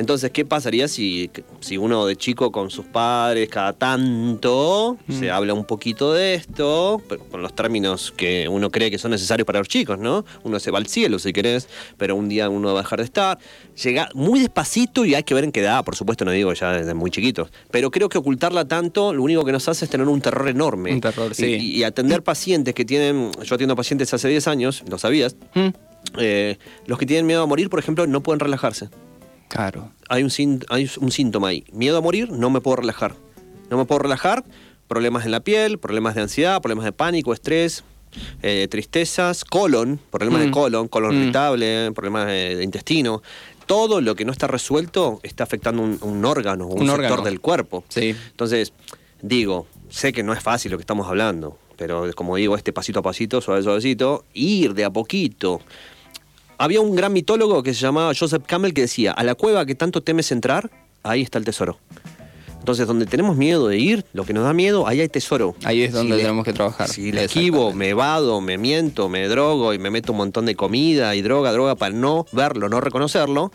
[0.01, 5.53] Entonces, ¿qué pasaría si, si uno de chico con sus padres cada tanto se habla
[5.53, 9.67] un poquito de esto, con los términos que uno cree que son necesarios para los
[9.67, 10.25] chicos, ¿no?
[10.43, 13.05] Uno se va al cielo si querés, pero un día uno va a dejar de
[13.05, 13.37] estar.
[13.83, 16.71] Llega muy despacito y hay que ver en qué edad, por supuesto, no digo ya
[16.73, 17.49] desde muy chiquitos.
[17.69, 20.93] Pero creo que ocultarla tanto, lo único que nos hace es tener un terror enorme.
[20.93, 21.45] Un terror, sí.
[21.45, 25.67] Y, y atender pacientes que tienen, yo atiendo pacientes hace 10 años, lo sabías, Mm.
[26.17, 28.89] eh, los que tienen miedo a morir, por ejemplo, no pueden relajarse
[29.51, 29.91] Claro.
[30.09, 30.31] hay un,
[30.69, 31.65] hay un síntoma ahí.
[31.73, 33.15] Miedo a morir, no me puedo relajar.
[33.69, 34.43] No me puedo relajar,
[34.87, 37.83] problemas en la piel, problemas de ansiedad, problemas de pánico, estrés,
[38.41, 40.45] eh, tristezas, colon, problemas Mm.
[40.45, 41.21] de colon, colon Mm.
[41.23, 43.21] irritable, problemas de, de intestino.
[43.65, 47.21] Todo lo que no está resuelto está afectando un, un órgano, un, Un sector órgano.
[47.23, 47.83] del cuerpo.
[47.87, 48.15] Sí.
[48.31, 48.73] Entonces,
[49.21, 52.99] digo, sé que no es fácil lo que estamos hablando, pero como digo, este pasito
[52.99, 55.61] a pasito, suave, suavecito, ir de a poquito.
[56.61, 59.73] Había un gran mitólogo que se llamaba Joseph Campbell que decía, a la cueva que
[59.73, 60.69] tanto temes entrar,
[61.01, 61.79] ahí está el tesoro.
[62.59, 65.55] Entonces, donde tenemos miedo de ir, lo que nos da miedo, ahí hay tesoro.
[65.63, 66.87] Ahí es donde tenemos que trabajar.
[66.87, 70.55] Si le esquivo, me evado, me miento, me drogo y me meto un montón de
[70.55, 73.51] comida y droga, droga para no verlo, no reconocerlo.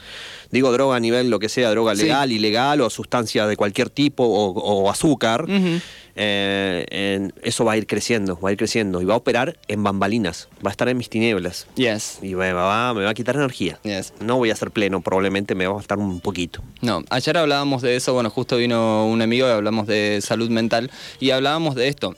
[0.50, 2.02] Digo droga a nivel lo que sea, droga Sí.
[2.02, 5.46] legal, ilegal o sustancia de cualquier tipo o, o azúcar.
[6.16, 9.56] Eh, en- eso va a ir creciendo, va a ir creciendo y va a operar
[9.68, 12.18] en bambalinas, va a estar en mis tinieblas Yes.
[12.22, 13.78] y me va, me va a quitar energía.
[13.82, 14.12] Yes.
[14.20, 16.62] No voy a ser pleno, probablemente me va a faltar un poquito.
[16.80, 20.90] No, ayer hablábamos de eso, bueno, justo vino un amigo y hablamos de salud mental
[21.20, 22.14] y hablábamos de esto.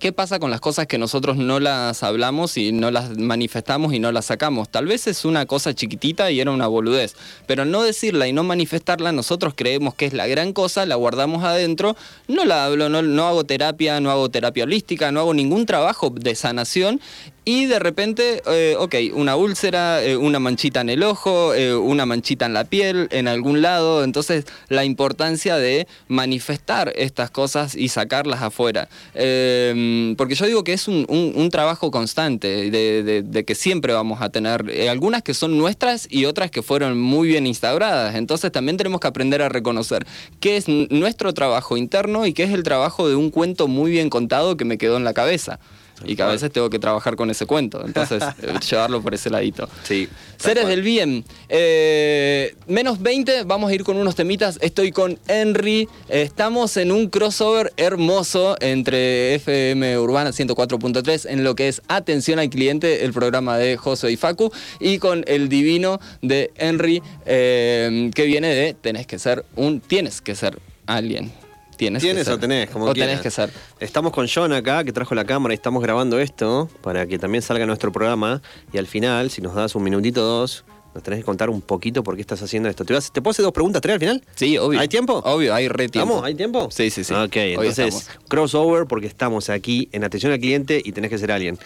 [0.00, 3.98] ¿Qué pasa con las cosas que nosotros no las hablamos y no las manifestamos y
[3.98, 4.70] no las sacamos?
[4.70, 8.42] Tal vez es una cosa chiquitita y era una boludez, pero no decirla y no
[8.42, 11.96] manifestarla, nosotros creemos que es la gran cosa, la guardamos adentro,
[12.28, 16.08] no la hablo, no, no hago terapia, no hago terapia holística, no hago ningún trabajo
[16.08, 16.98] de sanación
[17.44, 22.04] y de repente, eh, ok, una úlcera, eh, una manchita en el ojo, eh, una
[22.04, 24.04] manchita en la piel, en algún lado.
[24.04, 28.88] Entonces, la importancia de manifestar estas cosas y sacarlas afuera.
[29.14, 34.28] Eh, porque yo digo que es un, trabajo constante, de, de- que siempre vamos a
[34.28, 38.14] tener algunas que son nuestras y otras que fueron muy bien instauradas.
[38.14, 40.06] Entonces, también tenemos que aprender a reconocer
[40.40, 44.10] qué es nuestro trabajo interno y qué es el trabajo de un cuento muy bien
[44.10, 45.58] contado que me quedó en la cabeza.
[46.04, 47.84] Y que a veces tengo que trabajar con ese cuento.
[47.84, 49.68] Entonces, eh, llevarlo por ese ladito.
[49.82, 50.08] Sí.
[50.36, 51.24] Seres del bien.
[51.48, 54.58] Eh, menos 20, vamos a ir con unos temitas.
[54.62, 55.88] Estoy con Henry.
[56.08, 62.50] Estamos en un crossover hermoso entre FM Urbana 104.3 en lo que es Atención al
[62.50, 68.24] Cliente, el programa de José y Facu, y con el divino de Henry, eh, que
[68.24, 71.32] viene de tenés que ser un, tienes que ser alguien.
[71.80, 72.40] Tienes, ¿Tienes que o ser.
[72.40, 72.68] tenés?
[72.68, 73.50] Como o tenés que ser.
[73.78, 77.40] Estamos con John acá, que trajo la cámara y estamos grabando esto para que también
[77.40, 78.42] salga nuestro programa.
[78.70, 81.62] Y al final, si nos das un minutito o dos, nos tenés que contar un
[81.62, 82.84] poquito por qué estás haciendo esto.
[82.84, 84.22] ¿Te, vas- ¿te puedo hacer dos preguntas, tres al final?
[84.34, 84.78] Sí, obvio.
[84.78, 85.22] ¿Hay tiempo?
[85.24, 86.22] Obvio, hay re tiempo.
[86.22, 86.68] ¿Hay tiempo?
[86.70, 87.14] Sí, sí, sí.
[87.14, 88.18] Ok, Hoy entonces, estamos.
[88.28, 91.58] crossover porque estamos aquí en atención al cliente y tenés que ser alguien.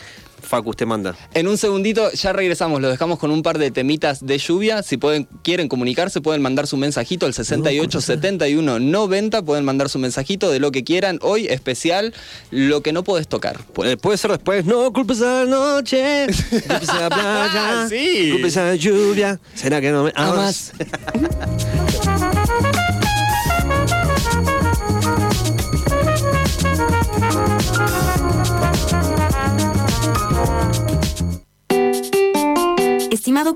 [0.54, 1.16] Facu, usted manda.
[1.34, 4.82] En un segundito ya regresamos, lo dejamos con un par de temitas de lluvia.
[4.84, 9.42] Si pueden, quieren comunicarse, pueden mandar su mensajito al 68 71 90.
[9.42, 11.18] Pueden mandar su mensajito de lo que quieran.
[11.22, 12.14] Hoy especial,
[12.50, 13.64] lo que no puedes tocar.
[13.72, 14.64] Puede, puede ser después.
[14.64, 18.30] No culpes a la noche, culpes a la playa, Sí.
[18.32, 19.40] culpes a la lluvia.
[19.54, 20.72] ¿Será que no me amas?
[20.78, 21.80] Thank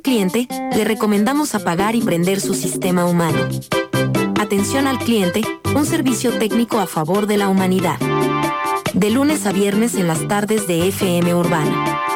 [0.00, 3.38] cliente, le recomendamos apagar y prender su sistema humano.
[4.40, 5.42] Atención al cliente,
[5.74, 7.98] un servicio técnico a favor de la humanidad.
[8.92, 12.07] De lunes a viernes en las tardes de FM Urbana.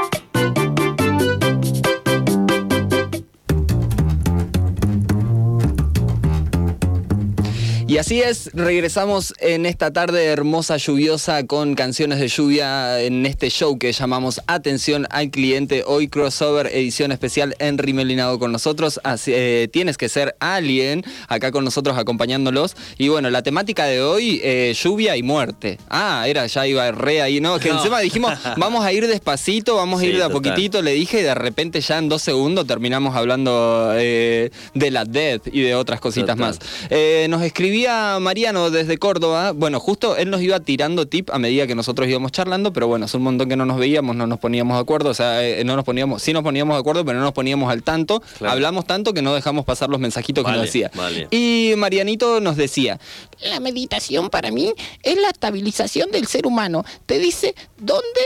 [7.93, 13.51] Y así es, regresamos en esta tarde hermosa, lluviosa, con canciones de lluvia en este
[13.51, 15.85] show que llamamos Atención al Cliente.
[15.87, 18.99] Hoy crossover, edición especial, Henry Melinado con nosotros.
[19.05, 22.77] Así, eh, tienes que ser alguien acá con nosotros acompañándolos.
[22.97, 25.77] Y bueno, la temática de hoy, eh, lluvia y muerte.
[25.91, 27.59] Ah, era, ya iba re ahí, ¿no?
[27.59, 27.77] Que No.
[27.77, 30.41] encima dijimos, vamos a ir despacito, vamos a ir de a total.
[30.43, 35.05] poquitito, le dije, y de repente ya en dos segundos terminamos hablando eh, de la
[35.05, 36.57] Death y de otras cositas Total.
[36.59, 36.59] más.
[36.89, 37.43] Eh, nos
[37.83, 39.53] escribía Mariano desde Córdoba.
[39.53, 43.07] Bueno, justo él nos iba tirando tip a medida que nosotros íbamos charlando, pero bueno,
[43.07, 45.11] es un montón que no nos veíamos, no nos poníamos de acuerdo.
[45.11, 47.73] O sea, eh, no nos poníamos, sí nos poníamos de acuerdo, pero no nos poníamos
[47.73, 48.23] al tanto.
[48.39, 48.53] Claro.
[48.53, 50.91] Hablamos tanto que no dejamos pasar los mensajitos que nos decía.
[50.95, 51.27] vale.
[51.33, 53.01] Y Marianito nos decía,
[53.41, 56.85] La meditación para mí es la estabilización del ser humano.
[57.07, 58.21] Te dice dónde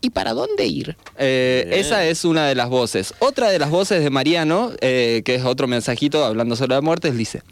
[0.00, 0.96] y para dónde ir.
[1.18, 3.14] Eh, esa es una de las voces.
[3.18, 7.08] Otra de las voces de Mariano, eh, que es otro mensajito hablando sobre la muerte,
[7.08, 7.42] él dice,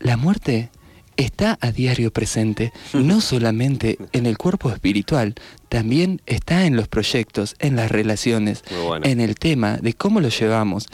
[0.00, 0.70] la muerte
[1.18, 5.34] está a diario presente, no solamente en el cuerpo espiritual,
[5.68, 9.04] también está en los proyectos, en las relaciones, bueno.
[9.04, 10.88] en el tema de cómo lo llevamos.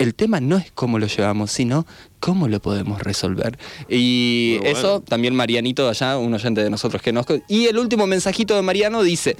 [0.00, 1.86] El tema no es cómo lo llevamos, sino
[2.20, 3.58] cómo lo podemos resolver.
[3.88, 4.70] Y bueno.
[4.78, 7.26] eso también Marianito de allá, un oyente de nosotros que nos...
[7.48, 9.36] Y el último mensajito de Mariano dice,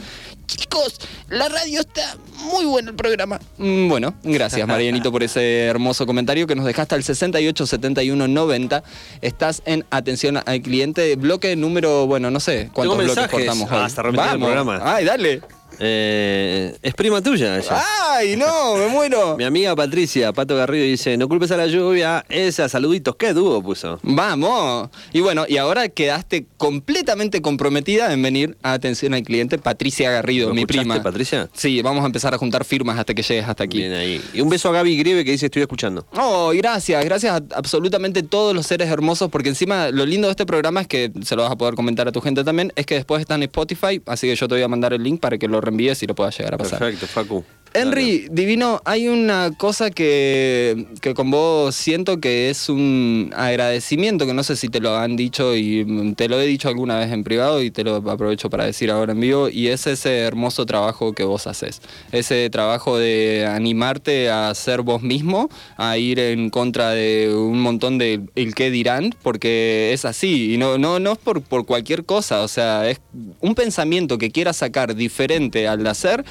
[0.46, 2.16] Chicos, la radio está
[2.50, 3.40] muy bueno el programa.
[3.58, 8.82] Mm, Bueno, gracias Marianito por ese hermoso comentario que nos dejaste al 68 71 90.
[9.22, 13.82] Estás en atención al cliente, bloque número, bueno, no sé cuántos bloques cortamos Ah, hoy.
[13.84, 14.80] hasta repetir el programa.
[14.82, 15.40] Ay, dale.
[15.80, 17.82] Eh, es prima tuya ella.
[18.10, 19.36] Ay, no, me muero.
[19.38, 23.62] Mi amiga Patricia, Pato Garrido, dice, no culpes a la lluvia, esa, saluditos, qué dúo
[23.62, 23.98] puso.
[24.02, 24.90] Vamos.
[25.12, 30.48] Y bueno, y ahora quedaste completamente comprometida en venir a atención al cliente, Patricia Garrido,
[30.48, 31.02] ¿Lo mi prima.
[31.02, 31.48] Patricia?
[31.54, 33.78] Sí, vamos a empezar a juntar firmas hasta que llegues hasta aquí.
[33.78, 34.20] Bien ahí.
[34.34, 36.06] Y un beso a Gaby Grieve que dice, estoy escuchando.
[36.12, 40.46] Oh, gracias, gracias a absolutamente todos los seres hermosos, porque encima lo lindo de este
[40.46, 42.96] programa es que se lo vas a poder comentar a tu gente también, es que
[42.96, 45.48] después está en Spotify, así que yo te voy a mandar el link para que
[45.48, 46.78] lo reenvíes y lo puedas llegar a pasar.
[46.78, 47.44] Perfecto, Facu.
[47.72, 54.34] Henry, divino, hay una cosa que, que con vos siento que es un agradecimiento, que
[54.34, 57.22] no sé si te lo han dicho y te lo he dicho alguna vez en
[57.22, 61.12] privado y te lo aprovecho para decir ahora en vivo, y es ese hermoso trabajo
[61.12, 61.80] que vos haces.
[62.10, 67.98] Ese trabajo de animarte a ser vos mismo, a ir en contra de un montón
[67.98, 72.04] de el qué dirán, porque es así, y no, no, no es por, por cualquier
[72.04, 73.00] cosa, o sea, es
[73.40, 76.24] un pensamiento que quieras sacar diferente al hacer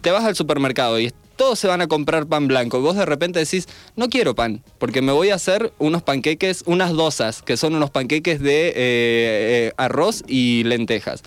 [0.00, 2.80] te vas al supermercado y todos se van a comprar pan blanco.
[2.80, 6.92] Vos de repente decís, no quiero pan, porque me voy a hacer unos panqueques, unas
[6.92, 11.22] dosas, que son unos panqueques de eh, eh, arroz y lentejas.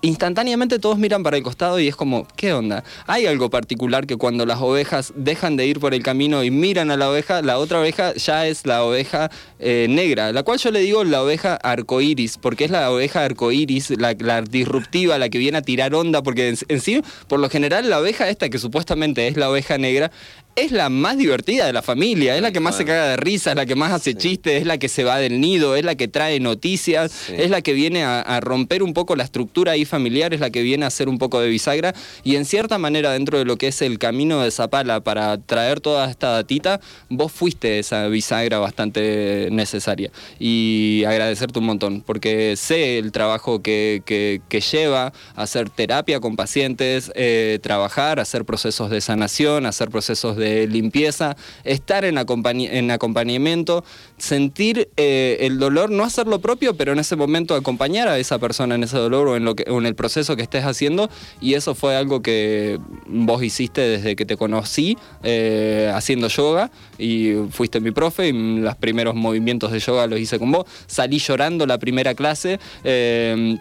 [0.00, 2.84] Instantáneamente todos miran para el costado y es como, ¿qué onda?
[3.08, 6.92] Hay algo particular que cuando las ovejas dejan de ir por el camino y miran
[6.92, 10.70] a la oveja, la otra oveja ya es la oveja eh, negra, la cual yo
[10.70, 15.38] le digo la oveja arcoíris, porque es la oveja arcoíris, la, la disruptiva, la que
[15.38, 18.58] viene a tirar onda, porque en, en sí, por lo general, la oveja esta, que
[18.58, 20.12] supuestamente es la oveja negra,
[20.58, 23.50] es la más divertida de la familia, es la que más se caga de risa,
[23.50, 25.94] es la que más hace chistes, es la que se va del nido, es la
[25.94, 29.84] que trae noticias, es la que viene a, a romper un poco la estructura ahí
[29.84, 31.94] familiar, es la que viene a hacer un poco de bisagra.
[32.24, 35.80] Y en cierta manera dentro de lo que es el camino de Zapala para traer
[35.80, 40.10] toda esta datita, vos fuiste esa bisagra bastante necesaria.
[40.38, 46.36] Y agradecerte un montón porque sé el trabajo que, que- que lleva hacer terapia con
[46.36, 53.84] pacientes, eh, trabajar, hacer procesos de sanación, hacer procesos de limpieza, estar en, acompañamiento,
[54.16, 58.38] sentir eh, el dolor, no hacer lo propio, pero en ese momento acompañar a esa
[58.38, 61.10] persona en ese dolor o en, lo que, o en el proceso que estés haciendo.
[61.40, 67.34] Y eso fue algo que vos hiciste desde que te conocí eh, haciendo yoga y
[67.50, 70.66] fuiste mi profe y los primeros movimientos de yoga los hice con vos.
[70.86, 72.58] Salí llorando la primera clase.
[72.84, 73.58] eh,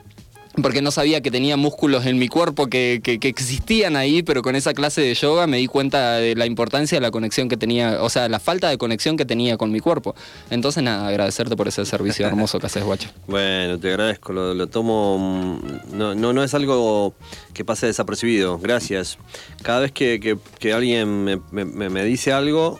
[0.61, 4.41] porque no sabía que tenía músculos en mi cuerpo que, que- que existían ahí, pero
[4.41, 7.57] con esa clase de yoga me di cuenta de la importancia de la conexión que
[7.57, 10.15] tenía, o sea, la falta de conexión que tenía con mi cuerpo.
[10.49, 13.09] Entonces, nada, agradecerte por ese servicio hermoso que haces, guacho.
[13.27, 15.17] Bueno, te agradezco, lo, lo tomo.
[15.19, 17.13] mm, No, no, no es algo
[17.53, 19.17] que pase desapercibido, gracias.
[19.63, 22.79] Cada vez que, que- alguien me, me- dice algo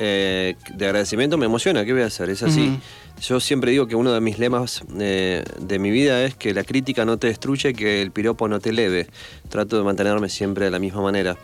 [0.00, 2.30] eh, de agradecimiento me emociona, ¿qué voy a hacer?
[2.30, 2.78] Es así.
[3.20, 6.62] Yo siempre digo que uno de mis lemas eh, de mi vida es que la
[6.62, 9.08] crítica no te destruye, que el piropo no te eleve.
[9.48, 11.36] Trato de mantenerme siempre de la misma manera.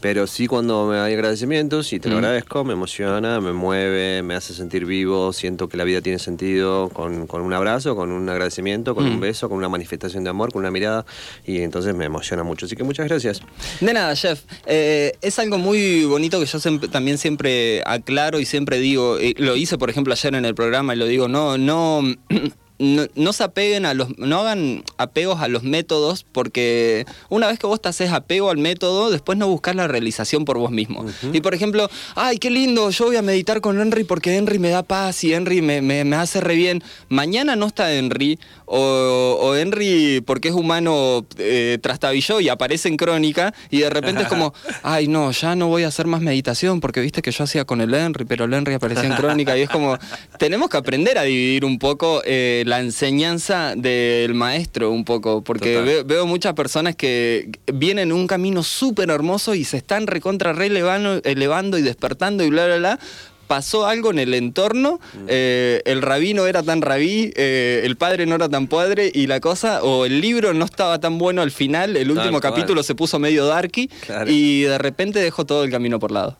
[0.00, 2.18] Pero sí cuando me hay agradecimientos y te lo Mm.
[2.18, 6.88] agradezco, me emociona, me mueve, me hace sentir vivo, siento que la vida tiene sentido
[6.90, 9.12] con, con un abrazo, con un agradecimiento, con Mm.
[9.14, 11.04] un beso, con una manifestación de amor, con una mirada
[11.46, 12.66] y entonces me emociona mucho.
[12.66, 13.40] Así que muchas gracias.
[13.80, 14.40] De nada, Jeff.
[14.66, 19.34] Eh, es algo muy bonito que yo siempre- también siempre aclaro y siempre digo, eh,
[19.38, 22.02] lo hice por ejemplo ayer en el programa y lo digo, no, no,
[22.78, 27.58] no, no se apeguen a los, no hagan apegos a los métodos porque una vez
[27.58, 31.06] que vos te haces apego al método, después no buscas la realización por vos mismo.
[31.32, 34.70] Y por ejemplo, ay, qué lindo, yo voy a meditar con Henry porque Henry me
[34.70, 36.82] da paz y Henry me, me- me hace re bien.
[37.08, 38.38] Mañana no está Henry
[38.76, 44.22] o, o Henry porque es humano eh, trastabilló y aparece en crónica y de repente
[44.22, 47.44] es como, ay no, ya no voy a hacer más meditación porque viste que yo
[47.44, 49.96] hacía con el Henry, pero el Henry aparecía en crónica y es como,
[50.38, 55.80] tenemos que aprender a dividir un poco eh, la enseñanza del maestro un poco, porque
[55.80, 60.52] veo, veo muchas personas que vienen en un camino súper hermoso y se están recontra
[60.52, 62.98] re elevando, elevando y despertando y bla, bla, bla.
[63.46, 68.26] Pasó algo en el entorno, eh, el rabí no era tan rabí, eh, el padre
[68.26, 71.50] no era tan padre y la cosa, o el libro no estaba tan bueno al
[71.50, 74.30] final, el último capítulo se puso medio darky Claro.
[74.30, 76.38] y de repente dejó todo el camino por lado.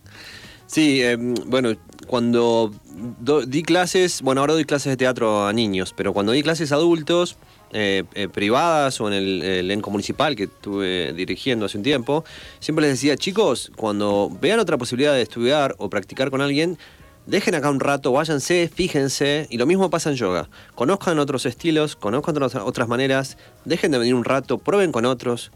[0.66, 1.74] Sí, eh, bueno,
[2.06, 2.72] cuando
[3.20, 6.72] do- di clases, bueno, ahora doy clases de teatro a niños, pero cuando di clases
[6.72, 7.36] a adultos,
[7.76, 12.24] eh, eh, privadas o en el, el elenco municipal que estuve dirigiendo hace un tiempo,
[12.60, 16.78] siempre les decía, chicos, cuando vean otra posibilidad de estudiar o practicar con alguien,
[17.26, 20.48] dejen acá un rato, váyanse, fíjense, y lo mismo pasa en yoga.
[20.76, 25.50] Conozcan otros estilos, conozcan otras, maneras, dejen de venir un rato, prueben con otros.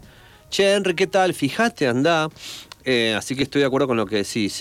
[0.49, 1.33] Che, Henry, ¿qué tal?
[1.33, 2.27] Fíjate, anda.
[2.83, 4.59] Eh, así que estoy de acuerdo con lo que decís.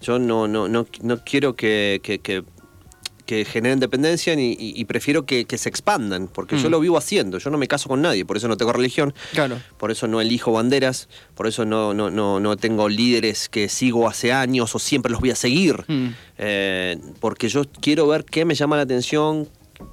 [0.00, 2.00] yo no, no, no, no quiero que-
[3.26, 6.70] que generen dependencia y, y prefiero que, que se expandan, porque yo Mm.
[6.72, 7.38] lo vivo haciendo.
[7.38, 9.12] Yo no me caso con nadie, por eso no tengo religión.
[9.32, 9.60] Claro.
[9.76, 14.08] Por eso no elijo banderas, por eso no, no, no, no tengo líderes que sigo
[14.08, 15.84] hace años o siempre los voy a seguir.
[15.88, 16.08] Mm.
[16.38, 19.48] Eh, porque yo quiero ver qué me llama la atención,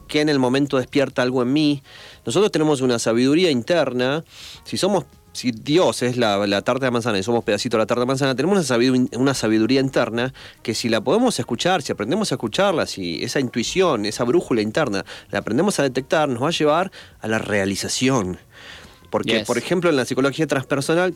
[0.08, 1.84] qué en el momento despierta algo en mí.
[2.26, 4.24] Nosotros tenemos una sabiduría interna.
[4.64, 7.86] Si somos, si Dios es la, la tarta de manzana y somos pedacito de la
[7.88, 11.92] tarta de manzana, tenemos una sabiduría, una sabiduría interna que si la podemos escuchar, si
[11.92, 16.48] aprendemos a escucharla, si esa intuición, esa brújula interna, la aprendemos a detectar, nos va
[16.50, 18.38] a llevar a la realización.
[19.10, 19.48] Porque, Yes.
[19.48, 21.14] por ejemplo, en la psicología transpersonal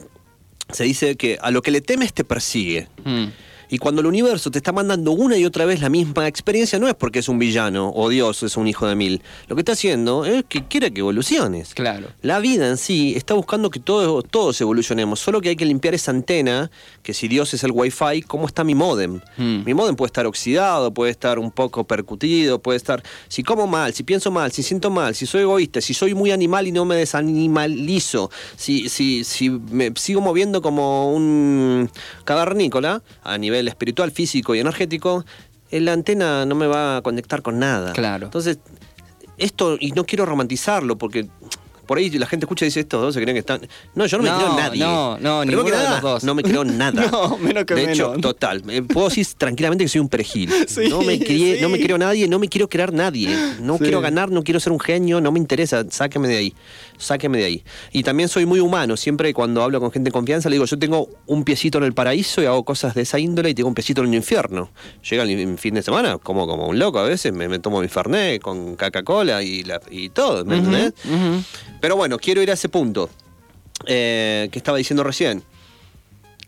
[0.72, 2.88] se dice que a lo que le temes te persigue.
[3.06, 3.26] Mm.
[3.70, 6.88] Y cuando el universo te está mandando una y otra vez la misma experiencia, no
[6.88, 9.22] es porque es un villano o Dios es un hijo de mil.
[9.48, 11.74] Lo que está haciendo es que quiere que evoluciones.
[11.74, 12.08] Claro.
[12.22, 15.94] La vida en sí está buscando que todos, todos evolucionemos, solo que hay que limpiar
[15.94, 16.72] esa antena,
[17.04, 19.20] que si Dios es el wifi, ¿cómo está mi modem?
[19.38, 19.64] Hmm.
[19.66, 23.04] Mi modem puede estar oxidado, puede estar un poco percutido, puede estar...
[23.28, 26.32] Si como mal, si pienso mal, si siento mal, si soy egoísta, si soy muy
[26.32, 31.90] animal y no me desanimalizo, si, si, si me sigo moviendo como un
[32.24, 35.24] cavernícola a nivel espiritual, físico y energético,
[35.72, 37.94] la antena no me va a conectar con nada.
[37.94, 38.26] Claro.
[38.28, 38.58] Entonces,
[39.38, 41.28] esto, y no quiero romantizarlo porque
[41.86, 43.62] por ahí la gente escucha y dice, estos dos se creen que están...
[43.96, 44.80] No, yo no me No, creo en nadie.
[44.84, 46.24] no, no, Primero que de nada, los dos.
[46.26, 47.08] No me creo en nada.
[47.10, 48.62] No, menos que De hecho, total.
[48.68, 50.52] eh, Puedo decir tranquilamente que soy un perejil.
[50.68, 51.62] Sí, no, me crié- sí.
[51.62, 53.30] no me creo nadie, no me quiero crear nadie.
[53.62, 53.84] No Sí.
[53.84, 55.86] quiero ganar, no quiero ser un genio, no me interesa.
[55.90, 56.54] Sáqueme de ahí.
[56.98, 57.64] Sáqueme de ahí.
[57.92, 58.98] Y también soy muy humano.
[58.98, 61.94] Siempre cuando hablo con gente de confianza le digo, yo tengo un piecito en el
[61.94, 64.72] paraíso y hago cosas de esa índole y tengo un piecito en el infierno.
[65.10, 67.88] Llega el fin de semana, como, como un loco a veces, me, me tomo mi
[67.88, 70.94] Fernet con Coca-Cola y, la- y todo, ¿me entendés?
[71.06, 71.44] Ujú.
[71.80, 73.10] Pero bueno, quiero ir a ese punto
[73.86, 75.44] eh, que estaba diciendo recién.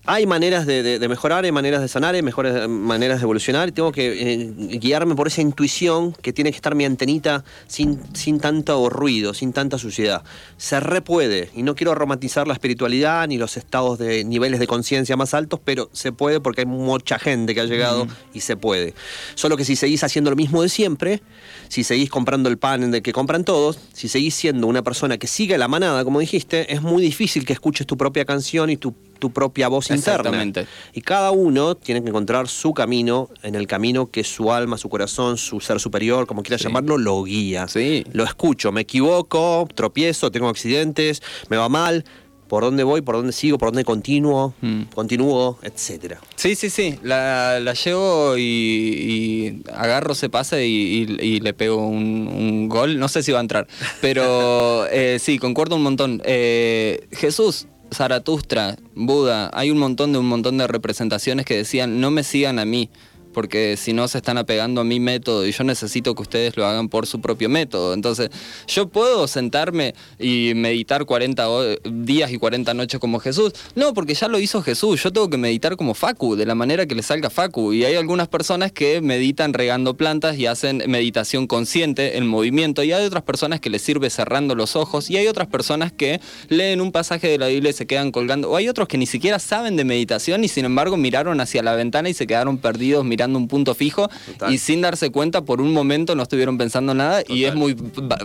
[0.06, 3.72] Hay maneras de, de- de mejorar, hay maneras de sanar, hay mejores maneras de evolucionar
[3.72, 8.40] tengo que eh, guiarme por esa intuición que tiene que estar mi antenita sin, sin
[8.40, 10.24] tanto ruido, sin tanta suciedad.
[10.58, 15.16] Se repuede y no quiero romantizar la espiritualidad ni los estados de niveles de conciencia
[15.16, 18.96] más altos, pero se puede porque hay mucha gente que ha llegado y se puede.
[19.36, 21.22] Solo que si seguís haciendo lo mismo de siempre,
[21.70, 25.28] si seguís comprando el pan de que compran todos, si seguís siendo una persona que
[25.28, 28.94] sigue la manada, como dijiste, es muy difícil que escuches tu propia canción y tu,
[29.20, 30.16] tu propia voz interna.
[30.16, 30.68] Exactamente.
[30.94, 34.90] Y cada uno tiene que encontrar su camino en el camino que su alma, su
[34.90, 36.68] corazón, su ser superior, como quieras Sí.
[36.68, 37.68] llamarlo, lo guía.
[37.68, 38.04] Sí.
[38.12, 42.04] Lo escucho, me equivoco, tropiezo, tengo accidentes, me va mal.
[42.50, 43.02] ¿Por dónde voy?
[43.02, 43.58] ¿Por dónde sigo?
[43.58, 44.54] ¿Por dónde continúo?
[44.60, 44.82] Mm.
[44.94, 46.20] Continúo, etcétera.
[46.36, 46.96] Sí, sí, sí.
[47.04, 52.68] La, la llevo y, y agarro, se pasa y, y- y le pego un, un
[52.68, 53.00] gol.
[53.00, 53.68] No sé si va a entrar.
[54.02, 56.22] Pero eh, sí, concuerdo un montón.
[56.26, 62.12] Eh, Jesús, Zaratustra, Buda, hay un montón de un montón de representaciones que decían, no
[62.12, 62.90] me sigan a mí.
[63.34, 66.66] Porque si no se están apegando a mi método y yo necesito que ustedes lo
[66.66, 67.94] hagan por su propio método.
[67.94, 68.30] Entonces,
[68.68, 73.54] yo puedo sentarme y meditar 40 ho- días y 40 noches como Jesús.
[73.76, 75.02] No, porque ya lo hizo Jesús.
[75.04, 77.74] Yo tengo que meditar como Facu, de la manera que le salga Facu.
[77.74, 82.84] Y hay algunas personas que meditan regando plantas y hacen meditación consciente en movimiento.
[82.84, 85.10] Y hay otras personas que les sirve cerrando los ojos.
[85.10, 86.20] Y hay otras personas que
[86.50, 88.50] leen un pasaje de la Biblia y se quedan colgando.
[88.52, 91.76] O hay otros que ni siquiera saben de meditación y sin embargo miraron hacia la
[91.76, 94.54] ventana y se quedaron perdidos un punto fijo Total.
[94.54, 97.76] y sin darse cuenta por un momento no estuvieron pensando nada y es muy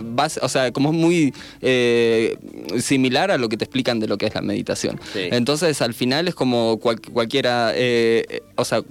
[0.01, 2.37] base- o sea como es muy eh,
[2.79, 5.21] similar a lo que te explican de lo que es la meditación Sí.
[5.31, 8.81] entonces al final es como cual- cualquiera eh, o sea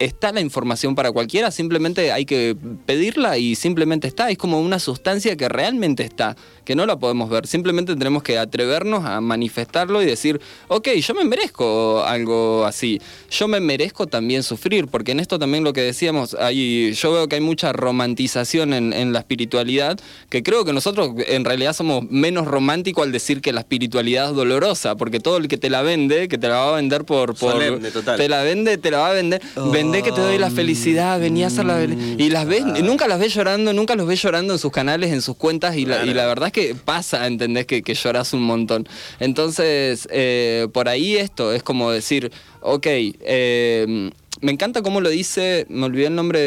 [0.00, 4.28] Está la información para cualquiera, simplemente hay que pedirla y simplemente está.
[4.28, 7.46] Es como una sustancia que realmente está, que no la podemos ver.
[7.46, 13.00] Simplemente tenemos que atrevernos a manifestarlo y decir, ok, yo me merezco algo así.
[13.30, 17.28] Yo me merezco también sufrir, porque en esto también lo que decíamos, hay, yo veo
[17.28, 19.98] que hay mucha romantización en, en la espiritualidad,
[20.30, 24.36] que creo que nosotros en realidad somos menos románticos al decir que la espiritualidad es
[24.36, 27.36] dolorosa, porque todo el que te la vende, que te la va a vender por...
[27.36, 28.16] por Solemne, total.
[28.16, 29.42] Te la vende, te la va a vender.
[29.72, 33.18] Vendé que te doy la felicidad, venía a hacer la Y las ves, nunca las
[33.18, 36.14] ves llorando, nunca los ves llorando en sus canales, en sus cuentas, y, la, y
[36.14, 37.66] la verdad es que pasa, ¿entendés?
[37.66, 38.88] Que, que lloras un montón.
[39.20, 42.32] Entonces, eh, por ahí esto es como decir,
[42.62, 44.10] ok, eh,
[44.40, 46.38] me encanta cómo lo dice, me olvidé el nombre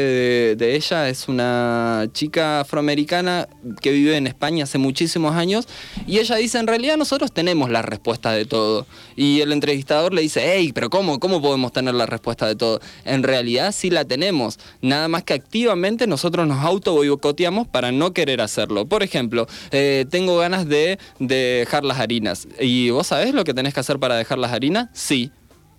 [0.56, 3.48] de, ella, es una chica afroamericana
[3.82, 5.68] que vive en España hace muchísimos años,
[6.06, 8.86] y ella dice, en realidad nosotros tenemos la respuesta de todo.
[9.16, 11.20] Y el entrevistador le dice, hey, pero ¿cómo?
[11.20, 12.82] ¿Cómo podemos tener la respuesta de todo?
[13.06, 18.14] En realidad sí la tenemos, nada más que activamente nosotros nos auto boicoteamos para no
[18.14, 18.86] querer hacerlo.
[18.86, 22.48] Por ejemplo, eh, tengo ganas de, de dejar las harinas.
[22.60, 24.90] ¿Y vos sabés lo que tenés que hacer para dejar las harinas?
[24.94, 25.32] Sí.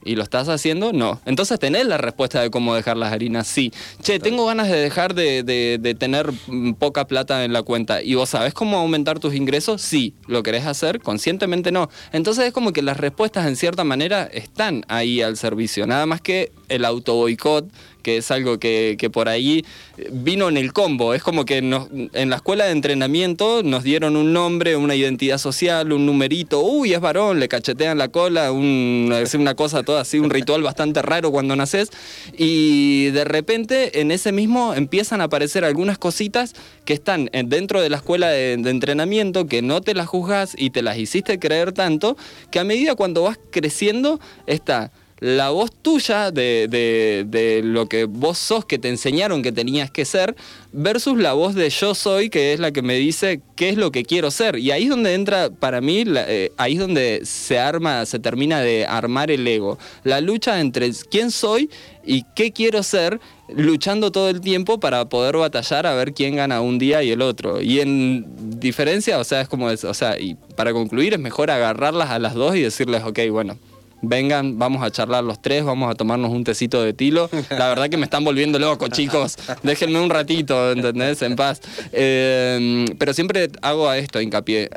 [0.04, 0.92] ¿Y lo estás haciendo?
[0.92, 1.20] No.
[1.26, 3.46] Entonces tenés la respuesta de cómo dejar las harinas.
[3.46, 3.72] Sí.
[4.02, 8.00] Che, tengo ganas de dejar de, de- de tener mm, poca plata en la cuenta.
[8.02, 9.82] ¿Y vos sabés cómo aumentar tus ingresos?
[9.82, 10.14] Sí.
[10.26, 11.00] ¿Lo querés hacer?
[11.00, 11.90] Conscientemente no.
[12.12, 15.86] Entonces es como que las respuestas en cierta manera están ahí al servicio.
[15.86, 17.68] Nada más que el auto boicot
[18.08, 19.66] que es algo que, que por ahí
[20.10, 21.12] vino en el combo.
[21.12, 25.36] Es como que nos- en la escuela de entrenamiento nos dieron un nombre, una identidad
[25.36, 26.62] social, un numerito.
[26.62, 31.02] Uy, es varón, le cachetean la cola, un- una cosa toda así, un ritual bastante
[31.02, 31.90] raro cuando naces.
[32.34, 36.54] Y de repente en ese mismo empiezan a aparecer algunas cositas
[36.86, 40.54] que están en- dentro de la escuela de, de entrenamiento, que no te las juzgas
[40.56, 42.16] y te las hiciste creer tanto,
[42.50, 48.38] que a medida cuando vas creciendo está la voz tuya de, de- lo que vos
[48.38, 50.36] sos, que te enseñaron que tenías que ser,
[50.72, 53.90] versus la voz de yo soy, que es la que me dice qué es lo
[53.90, 54.56] que quiero ser.
[54.58, 58.60] Y ahí es donde entra, para mí, eh, ahí es donde se arma, se termina
[58.60, 59.78] de armar el ego.
[60.04, 61.68] La lucha entre quién soy
[62.04, 66.60] y qué quiero ser, luchando todo el tiempo para poder batallar a ver quién gana
[66.60, 67.60] un día y el otro.
[67.60, 68.26] Y en
[68.60, 72.18] diferencia, o sea, es como, es- o sea, y para concluir, es mejor agarrarlas a
[72.18, 73.58] las dos y decirles, ok, bueno,
[74.02, 77.28] vengan, vamos a charlar los tres, vamos a tomarnos un tecito de tilo.
[77.50, 79.36] La verdad que me están volviendo loco, chicos.
[79.62, 81.22] Déjenme un ratito, ¿entendés?
[81.22, 81.60] En paz.
[81.92, 84.70] Eh, pero siempre hago a esto hincapié.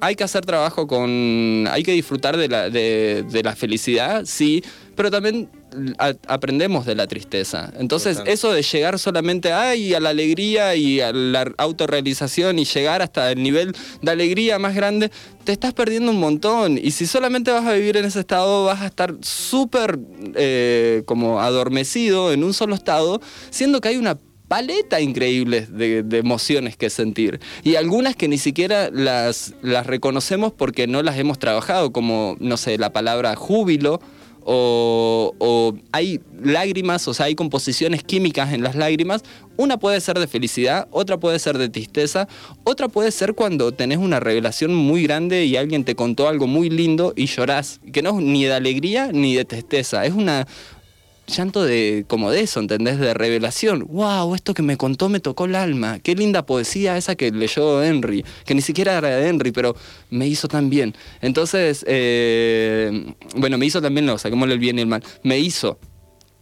[0.00, 1.66] Hay que hacer trabajo con...
[1.70, 4.62] Hay que disfrutar de la, de, de la felicidad, sí,
[4.94, 5.48] pero también
[5.98, 7.72] a- aprendemos de la tristeza.
[7.78, 8.32] Entonces, Total.
[8.32, 13.30] eso de llegar solamente ay, a la alegría y a la autorrealización y llegar hasta
[13.32, 15.10] el nivel de alegría más grande,
[15.44, 16.78] te estás perdiendo un montón.
[16.78, 19.98] Y si solamente vas a vivir en ese estado, vas a estar súper
[20.34, 26.18] eh, como adormecido en un solo estado, siendo que hay una paleta increíble de, de
[26.18, 27.38] emociones que sentir.
[27.64, 32.56] Y algunas que ni siquiera las, las reconocemos porque no las hemos trabajado, como, no
[32.56, 34.00] sé, la palabra júbilo
[34.50, 39.22] o, hay lágrimas, o sea, hay composiciones químicas en las lágrimas.
[39.56, 42.28] Una puede ser de felicidad, otra puede ser de tristeza,
[42.64, 46.70] otra puede ser cuando tenés una revelación muy grande y alguien te contó algo muy
[46.70, 50.46] lindo y llorás, que no es ni de alegría ni de tristeza, es una
[51.28, 52.98] llanto de como de eso, ¿entendés?
[52.98, 53.86] De revelación.
[53.88, 54.34] ¡Wow!
[54.34, 55.98] Esto que me contó me tocó el alma.
[56.00, 59.76] Qué linda poesía esa que leyó Henry, que ni siquiera era de Henry, pero
[60.10, 60.94] me hizo tan bien.
[61.20, 65.78] Entonces, eh, bueno, me hizo también, no, saquémosle el bien y el mal, me hizo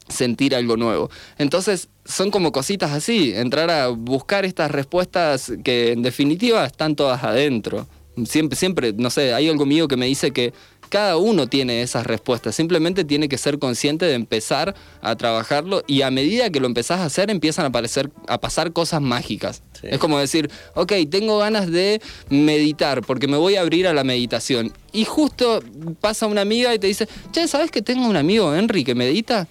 [0.09, 1.11] sentir algo nuevo.
[1.39, 7.24] Entonces, son como cositas así, entrar a buscar estas respuestas que en definitiva están todas
[7.24, 7.87] adentro.
[8.24, 10.55] Siempre, siempre, no sé, hay algo mío que me dice que
[10.89, 16.03] cada uno tiene esas respuestas, simplemente tiene que ser consciente de empezar a trabajarlo y
[16.03, 19.62] a medida que lo empezás a hacer empiezan a, aparecer, a pasar cosas mágicas.
[19.80, 19.89] Sí.
[19.91, 24.05] Es como decir, ok, tengo ganas de meditar porque me voy a abrir a la
[24.05, 24.72] meditación.
[24.93, 25.62] Y justo
[26.01, 29.47] pasa una amiga y te dice, che, ¿sabes que tengo un amigo, Henry, que medita?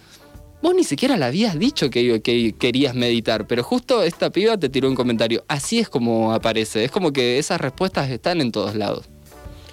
[0.62, 4.70] Vos ni siquiera le habías dicho que, que querías meditar, pero justo esta piba te
[4.70, 5.44] tiró un comentario.
[5.48, 9.06] Así es como aparece, es como que esas respuestas están en todos lados.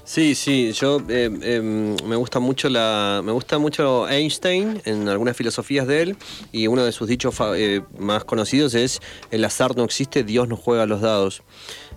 [0.04, 5.36] Sí, sí, yo eh, eh, me gusta mucho la, me gusta mucho Einstein en algunas
[5.36, 6.16] filosofías de él
[6.50, 9.00] y uno de sus dichos eh, más conocidos es
[9.30, 11.42] el azar no existe, Dios no juega los dados.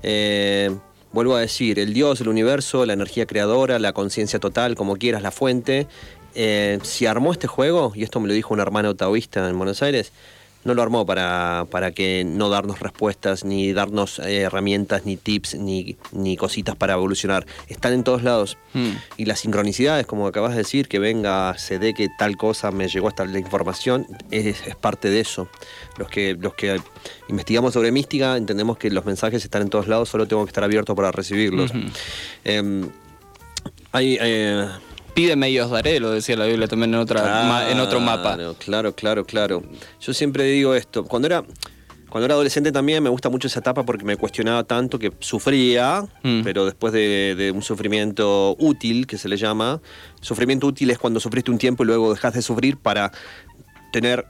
[0.03, 0.69] Eh,
[1.13, 5.23] vuelvo a decir, el Dios, el universo, la energía creadora, la conciencia total, como quieras,
[5.23, 5.87] la fuente.
[6.83, 10.11] si armó este juego, y esto me lo dijo un hermano taoísta en Buenos Aires,
[10.65, 15.55] no lo armó para, para que no darnos respuestas, ni darnos eh, herramientas, ni tips,
[15.55, 17.45] ni, ni cositas para evolucionar.
[17.67, 18.57] Están en todos lados.
[18.73, 18.93] Hmm.
[19.15, 22.87] Y las sincronicidades, como acabas de decir, que venga, se dé que tal cosa me
[22.89, 25.47] llegó hasta la información, es, es parte de eso.
[25.97, 26.81] Los que, los que
[27.29, 30.63] investigamos sobre mística entendemos que los mensajes están en todos lados, solo tengo que estar
[30.63, 31.71] abierto para recibirlos.
[32.43, 32.89] Em,
[33.91, 34.67] hay, eh,
[35.15, 38.35] Pídeme y os daré, lo decía la Biblia también en, otra, ma- en otro mapa.
[38.35, 39.63] Claro, Claro, claro, claro.
[40.01, 41.05] Yo siempre digo esto.
[41.05, 41.43] Cuando era,
[42.09, 46.03] cuando era adolescente también me gusta mucho esa etapa porque me cuestionaba tanto que sufría,
[46.23, 46.41] Mm.
[46.43, 49.81] pero después de, de un sufrimiento útil, que se le llama.
[50.21, 53.11] Sufrimiento útil es cuando sufriste un tiempo y luego dejas de sufrir para
[53.93, 54.25] tener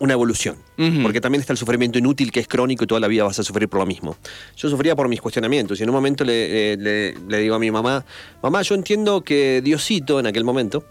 [0.00, 0.56] una evolución.
[1.02, 3.42] Porque también está el sufrimiento inútil que es crónico y toda la vida vas a
[3.44, 4.16] sufrir por lo mismo.
[4.56, 7.58] Yo sufría por mis cuestionamientos y en un momento le, eh, le- le digo a
[7.60, 8.04] mi mamá,
[8.42, 10.84] mamá, yo entiendo que Diosito en aquel momento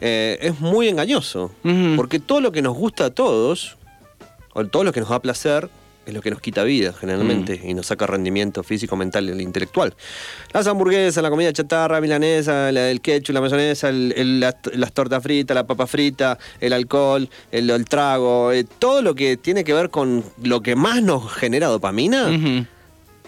[0.00, 1.52] eh, es muy engañoso.
[1.96, 3.76] Porque todo lo que nos gusta a todos,
[4.52, 5.68] o todo lo que nos da placer,
[6.06, 9.94] es lo que nos quita vida generalmente y nos saca rendimiento físico, mental e intelectual.
[10.52, 14.92] Las hamburguesas, la comida chatarra, milanesa, la- el ketchup, la mayonesa, el- el- las, las
[14.92, 19.62] tortas fritas, la papa frita, el alcohol, el, el trago, eh, todo lo que tiene
[19.62, 22.28] que ver con lo que más nos genera dopamina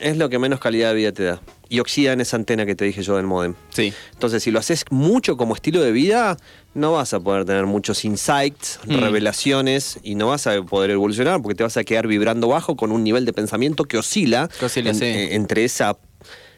[0.00, 1.40] es lo que menos calidad de vida te da.
[1.72, 3.54] Y oxida en esa antena que te dije yo del modem.
[3.70, 3.94] Sí.
[4.12, 6.36] Entonces, si lo haces mucho como estilo de vida,
[6.74, 8.98] no vas a poder tener muchos insights, Mm.
[9.00, 12.92] revelaciones y no vas a poder evolucionar porque te vas a quedar vibrando bajo con
[12.92, 15.04] un nivel de pensamiento que oscila, Que oscila, en- sí.
[15.06, 15.96] eh, entre esa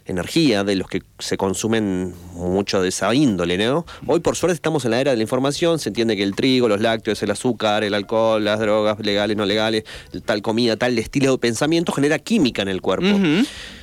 [0.07, 3.87] energía de los que se consumen mucho de esa índole, ¿no?
[4.07, 6.69] Hoy por suerte estamos en la era de la información, se entiende que el trigo,
[6.69, 9.85] los lácteos, el azúcar, el alcohol, las drogas legales, no legales,
[10.27, 13.07] tal comida, tal estilo de pensamiento genera química en el cuerpo.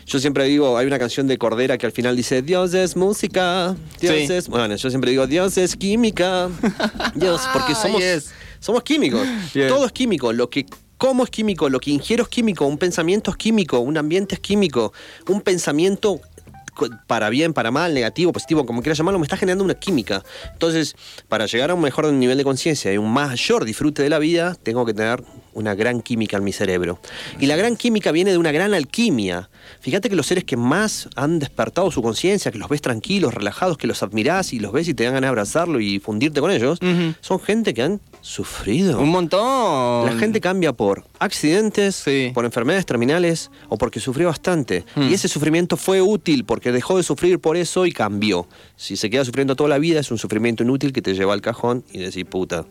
[0.05, 3.75] Yo siempre digo, hay una canción de Cordera que al final dice, Dios es música,
[3.99, 4.33] Dios Sí.
[4.33, 4.47] es...
[4.47, 6.49] Bueno, yo siempre digo, Dios es química,
[7.15, 8.31] Dios, porque somos, yes.
[8.59, 9.25] somos químicos,
[9.69, 10.65] todo es químico, lo que
[11.01, 14.39] como es químico, lo que ingiero es químico, un pensamiento es químico, un ambiente es
[14.39, 14.93] químico,
[15.27, 16.21] un pensamiento
[17.07, 20.23] para bien, para mal, negativo, positivo, como quieras llamarlo, me está generando una química.
[20.53, 20.95] Entonces,
[21.27, 24.55] para llegar a un mejor nivel de conciencia y un mayor disfrute de la vida,
[24.61, 25.23] tengo que tener
[25.53, 26.99] una gran química en mi cerebro.
[27.39, 29.49] Y la gran química viene de una gran alquimia.
[29.79, 33.77] Fíjate que los seres que más han despertado su conciencia, que los ves tranquilos, relajados,
[33.77, 36.51] que los admirás y los ves y te dan ganas de abrazarlo y fundirte con
[36.51, 36.79] ellos,
[37.21, 38.99] son gente que han sufrido.
[38.99, 40.05] Un montón.
[40.05, 42.31] La gente cambia por accidentes, Sí.
[42.33, 44.85] por enfermedades terminales o porque sufrió bastante.
[44.95, 45.09] Hmm.
[45.09, 48.47] Y ese sufrimiento fue útil porque dejó de sufrir por eso y cambió.
[48.75, 51.41] Si se queda sufriendo toda la vida es un sufrimiento inútil que te lleva al
[51.41, 52.65] cajón y decís, puta,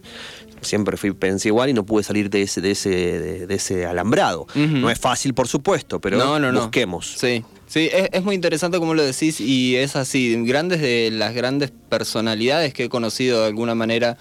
[0.62, 3.86] siempre fui, pensé igual y no pude salir de ese, de ese, de, de ese
[3.86, 4.46] alambrado.
[4.54, 6.62] No es fácil, por supuesto, pero no, no, no.
[6.62, 7.14] busquemos.
[7.16, 10.36] Sí, sí, es, es muy interesante como lo decís y es así.
[10.44, 14.16] Grandes de las grandes personalidades que he conocido de alguna manera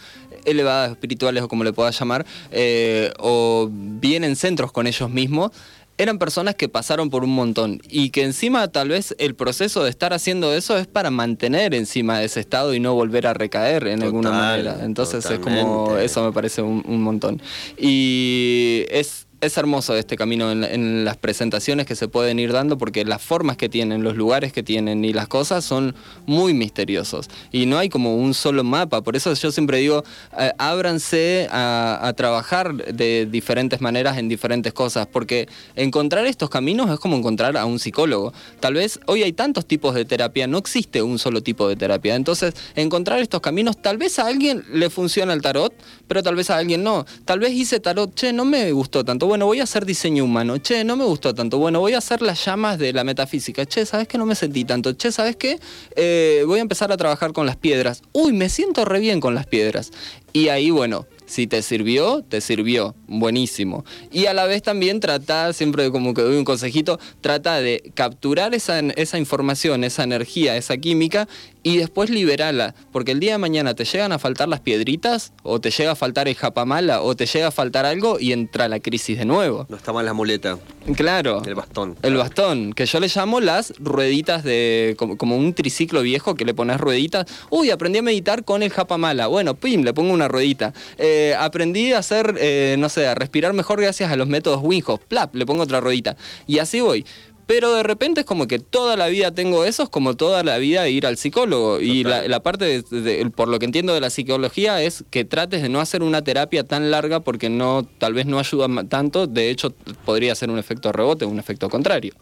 [0.45, 5.51] elevadas, espirituales o como le puedas llamar, eh, o bien en centros con ellos mismos,
[5.99, 9.89] eran personas que pasaron por un montón y que encima tal vez el proceso de
[9.89, 14.01] estar haciendo eso es para mantener encima ese estado y no volver a recaer en
[14.01, 14.79] alguna manera.
[14.81, 17.41] Entonces es como, eso me parece un, un montón.
[17.77, 23.05] Y es, es hermoso este camino en, las presentaciones que se pueden ir dando porque
[23.05, 27.29] las formas que tienen, los lugares que tienen y las cosas son muy misteriosos.
[27.51, 29.01] Y no hay como un solo mapa.
[29.01, 30.03] Por eso yo siempre digo,
[30.37, 35.07] eh, ábranse a, a trabajar de diferentes maneras en diferentes cosas.
[35.07, 38.33] Porque encontrar estos caminos es como encontrar a un psicólogo.
[38.59, 42.15] Tal vez hoy hay tantos tipos de terapia, no existe un solo tipo de terapia.
[42.15, 45.73] Entonces, encontrar estos caminos, tal vez a alguien le funciona el tarot,
[46.07, 47.05] pero tal vez a alguien no.
[47.23, 49.28] Tal vez hice tarot, che, no me gustó tanto.
[49.29, 50.57] Bueno, voy a hacer diseño humano.
[50.57, 51.59] Che, no me gustó tanto.
[51.59, 53.63] Bueno, voy a hacer las llamas de la metafísica.
[53.63, 54.17] Che, ¿sabes qué?
[54.17, 54.93] No me sentí tanto.
[54.93, 55.59] Che, ¿sabes qué?
[55.95, 58.01] Eh, voy a empezar a trabajar con las piedras.
[58.11, 59.91] Uy, me siento re bien con las piedras.
[60.33, 62.95] Y ahí, bueno, si te sirvió, te sirvió.
[63.07, 63.85] Buenísimo.
[64.11, 68.55] Y a la vez también trata, siempre como que doy un consejito, trata de capturar
[68.55, 71.27] esa información, esa energía, esa química
[71.63, 75.59] y después liberala, porque el día de mañana te llegan a faltar las piedritas, o
[75.59, 78.79] te llega a faltar el japamala, o te llega a faltar algo y entra la
[78.79, 79.65] crisis de nuevo.
[79.69, 80.57] No está mal la muleta,
[80.95, 81.41] Claro.
[81.45, 81.95] el bastón.
[82.01, 84.95] El bastón, que yo le llamo las rueditas de.
[84.97, 87.25] como, como un triciclo viejo que le pones rueditas.
[87.49, 89.27] Uy, aprendí a meditar con el japamala.
[89.27, 90.73] Bueno, pim, le pongo una ruedita.
[90.97, 95.01] Eh, aprendí a hacer, eh, no sé, a respirar mejor gracias a los métodos Winhoff.
[95.07, 96.15] Plap, le pongo otra ruedita.
[96.47, 97.05] Y así voy.
[97.49, 100.59] Pero de repente es como que toda la vida tengo eso, es como toda la
[100.59, 101.81] vida ir al psicólogo.
[101.81, 105.25] Y la, la parte, de- de- por lo que entiendo de la psicología, es que
[105.25, 109.25] trates de no hacer una terapia tan larga porque no, tal vez no ayuda tanto.
[109.25, 109.71] De hecho,
[110.05, 112.13] podría ser un efecto rebote, un efecto contrario.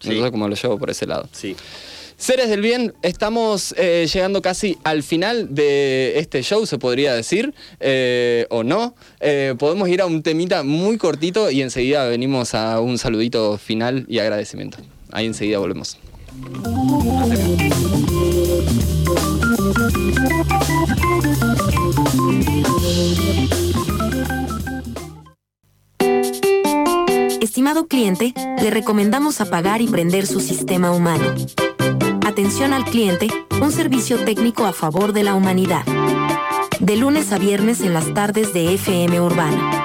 [0.00, 0.08] Sí.
[0.08, 1.28] Entonces, como lo llevo por ese lado.
[1.30, 1.54] Sí.
[2.16, 7.54] Seres del bien, estamos eh, llegando casi al final de este show, se podría decir,
[7.80, 8.94] eh, o no.
[9.20, 14.06] Eh, podemos ir a un temita muy cortito y enseguida venimos a un saludito final
[14.08, 14.78] y agradecimiento.
[15.10, 15.98] Ahí enseguida volvemos.
[27.40, 28.32] Estimado cliente,
[28.62, 31.34] le recomendamos apagar y prender su sistema humano.
[32.24, 33.26] Atención al cliente,
[33.60, 35.84] un servicio técnico a favor de la humanidad.
[36.78, 39.82] De lunes a viernes en las tardes de FM Urbana.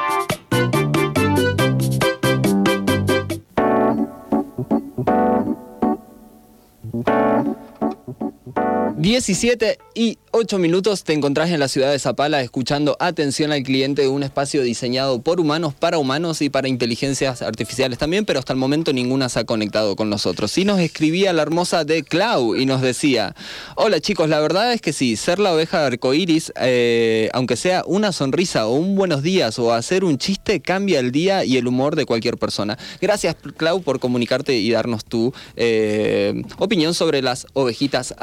[8.98, 9.02] Mm.
[9.02, 14.08] 17 y 8 minutos te encontrás en la ciudad de Zapala escuchando Atención al cliente,
[14.08, 18.60] un espacio diseñado por humanos, para humanos y para inteligencias artificiales también, pero hasta el
[18.60, 20.52] momento ninguna se ha conectado con nosotros.
[20.52, 23.34] Sí nos escribía la hermosa de Clau y nos decía,
[23.76, 28.12] hola chicos, la verdad es que sí, ser la oveja arcoíris, eh, aunque sea una
[28.12, 31.96] sonrisa o un buenos días o hacer un chiste, cambia el día y el humor
[31.96, 32.78] de cualquier persona.
[33.02, 38.14] Gracias Clau por comunicarte y darnos tu eh, opinión sobre las ovejitas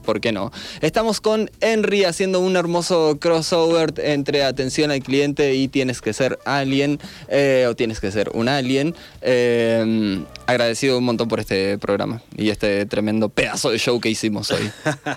[0.00, 0.52] ¿por qué no?
[0.80, 6.38] Estamos con Henry haciendo un hermoso crossover entre atención al cliente y tienes que ser
[6.44, 8.94] alien, eh, o tienes que ser un alien.
[9.22, 14.50] Eh, agradecido un montón por este programa y este tremendo pedazo de show que hicimos
[14.50, 14.70] hoy.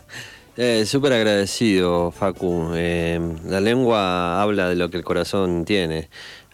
[0.62, 2.74] Eh, Súper agradecido, Facu.
[2.76, 6.10] Eh, la lengua habla de lo que el corazón tiene.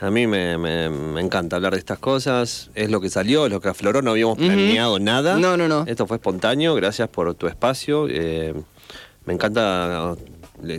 [0.06, 2.70] A mí me, me- me encanta hablar de estas cosas.
[2.76, 4.02] Es lo que salió, es lo que afloró.
[4.02, 5.38] No habíamos planeado nada.
[5.38, 5.84] No, no, no.
[5.88, 6.76] Esto fue espontáneo.
[6.76, 8.08] Gracias por tu espacio.
[8.10, 8.54] Eh,
[9.26, 10.16] me encanta.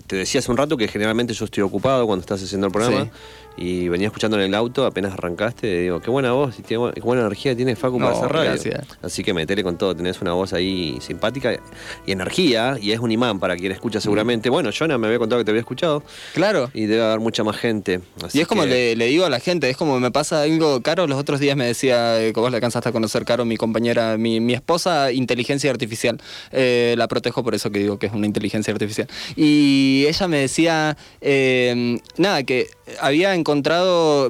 [0.06, 3.04] Te decía hace un rato que generalmente yo estoy ocupado cuando estás haciendo el programa.
[3.04, 3.10] Sí.
[3.56, 6.78] Y venía escuchando en el auto, apenas arrancaste, y digo, qué buena voz y qué,
[6.78, 8.50] bu- qué buena energía tiene Facu para No, hacer radio.
[8.50, 8.86] gracias.
[9.02, 11.58] Así que metele con todo, tenés una voz ahí simpática
[12.06, 14.50] y energía, y es un imán para quien escucha seguramente.
[14.50, 16.02] Bueno, Jonah me había contado que te había escuchado,
[16.34, 16.70] Claro.
[16.74, 18.00] y debe haber mucha más gente.
[18.22, 20.42] así Y es como que- le, le digo a la gente, es como me pasa
[20.42, 23.44] algo, Caro, los otros días me decía, eh, que vos le alcanzaste a conocer, Caro,
[23.46, 26.20] mi compañera, mi, mi esposa, inteligencia artificial.
[26.52, 29.08] Eh, la protejo por eso que digo que es una inteligencia artificial.
[29.34, 32.66] Y ella me decía, eh, nada, que
[33.00, 33.45] había encontrado,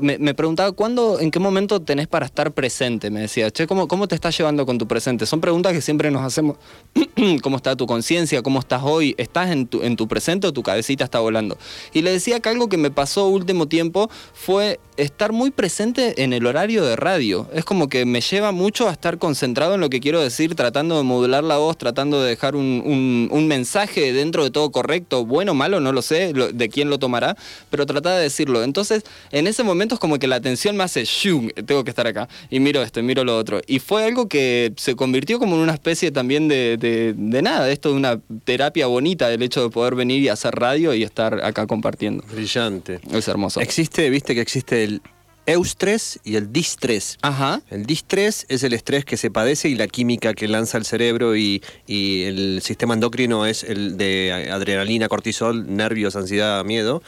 [0.03, 3.11] me, me preguntaba, ¿cuándo, en qué momento tenés para estar presente?
[3.11, 5.27] Me decía, che, ¿cómo, ¿cómo te estás llevando con tu presente?
[5.27, 6.57] Son preguntas que siempre nos hacemos.
[7.43, 8.43] ¿Cómo está tu conciencia?
[8.43, 9.15] ¿Cómo estás hoy?
[9.19, 11.57] ¿Estás en tu, en tu presente o tu cabecita está volando?
[11.93, 16.33] Y le decía que algo que me pasó último tiempo fue estar muy presente en
[16.33, 17.49] el horario de radio.
[17.53, 20.97] Es como que me lleva mucho a estar concentrado en lo que quiero decir, tratando
[20.97, 25.55] de modular la voz, tratando de dejar un, un- mensaje dentro de todo correcto, bueno
[25.55, 27.37] malo, no lo sé, de quién lo tomará,
[27.71, 28.65] pero tratar de decirlo.
[28.65, 31.49] Entonces, en ese momento es como que la atención me hace, ¡shum!
[31.67, 33.61] tengo que estar acá, y miro esto, y miro lo otro.
[33.67, 37.65] Y fue algo que se convirtió como en una especie también de, de- de nada,
[37.67, 41.03] de esto de una terapia bonita, el hecho de poder venir y hacer radio y
[41.03, 42.25] estar acá compartiendo.
[42.33, 43.01] Brillante.
[43.13, 43.61] Es hermoso.
[43.61, 45.01] Existe, viste que existe el
[45.49, 47.19] eustrés y el distrés.
[47.23, 47.63] Ajá.
[47.71, 51.37] El distrés es el estrés que se padece y la química que lanza el cerebro
[51.37, 57.01] y, y el sistema endocrino es el de adrenalina, cortisol, nervios, ansiedad, miedo,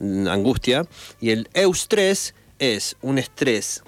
[0.00, 0.86] angustia.
[1.20, 3.82] Y el eustrés es un estrés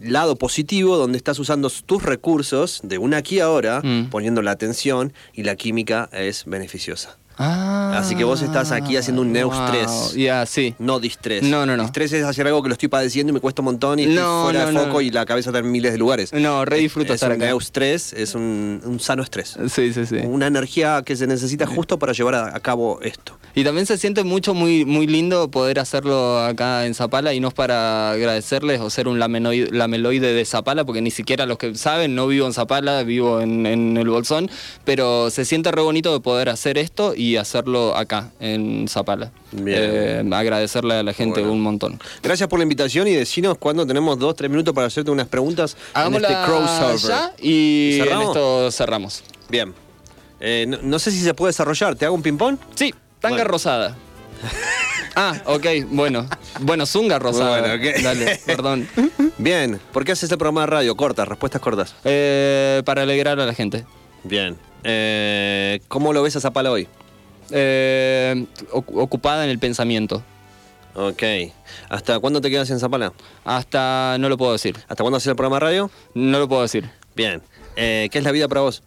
[0.00, 4.10] lado positivo donde estás usando tus recursos de una aquí a ahora, Mm.
[4.10, 7.16] poniendo la atención y la química es beneficiosa.
[7.36, 10.14] Ah, Así que vos estás aquí haciendo un wow.
[10.16, 10.74] Ya, sí.
[10.78, 11.42] No distrés.
[11.42, 11.82] No, no, no.
[11.84, 14.16] Distrés es hacer algo que lo estoy padeciendo y me cuesta un montón y estoy
[14.16, 15.00] No, fuera no, de foco no.
[15.00, 16.32] y la cabeza está en miles de lugares.
[16.32, 17.46] No, re disfruto es estar un acá.
[18.16, 19.56] es un, un sano estrés.
[19.68, 20.16] Sí, sí, sí.
[20.24, 23.36] Una energía que se necesita justo para llevar a, a cabo esto.
[23.56, 27.48] Y también se siente mucho, muy, muy lindo poder hacerlo acá en Zapala y no
[27.48, 31.74] es para agradecerles o ser un lamenoide- lameloide de Zapala, porque ni siquiera los que
[31.76, 34.50] saben, no vivo en Zapala, vivo en, en el Bolsón,
[34.84, 39.32] pero se siente re bonito de poder hacer esto y hacerlo acá, en Zapala.
[39.52, 39.76] Bien.
[39.78, 41.52] Eh, agradecerle a la gente Bueno.
[41.54, 42.00] un montón.
[42.22, 45.76] Gracias por la invitación y decinos cuándo tenemos dos, tres minutos para hacerte unas preguntas
[45.94, 46.96] en Hagámosla este crossover.
[46.98, 48.26] ya y en ¿Cerramos?
[48.28, 49.22] esto cerramos.
[49.48, 49.74] Bien.
[50.40, 51.94] Eh, no, no sé si se puede desarrollar.
[51.96, 52.58] ¿Te hago un ping-pong?
[52.74, 53.50] Sí, tanga Bueno.
[53.50, 53.96] rosada.
[55.16, 56.26] Ah, ok, bueno.
[56.58, 57.60] Bueno, zunga rosada.
[57.60, 58.02] Bueno, ok.
[58.02, 58.88] Dale, perdón.
[59.38, 59.80] Bien.
[59.92, 60.96] ¿Por qué haces este programa de radio?
[60.96, 61.94] Cortas, respuestas cortas.
[62.04, 63.84] Eh, para alegrar a la gente.
[64.24, 64.56] Bien.
[64.82, 66.88] Eh, ¿Cómo lo ves a Zapala hoy?
[67.50, 70.22] Eh, ocu- ocupada en el pensamiento.
[70.94, 71.22] Ok.
[71.88, 73.12] ¿Hasta cuándo te quedas en Zapala?
[73.44, 74.76] Hasta no lo puedo decir.
[74.88, 75.90] ¿Hasta cuándo haces el programa de radio?
[76.14, 76.88] No lo puedo decir.
[77.16, 77.42] Bien.
[77.76, 78.82] Eh, ¿Qué es la vida para vos?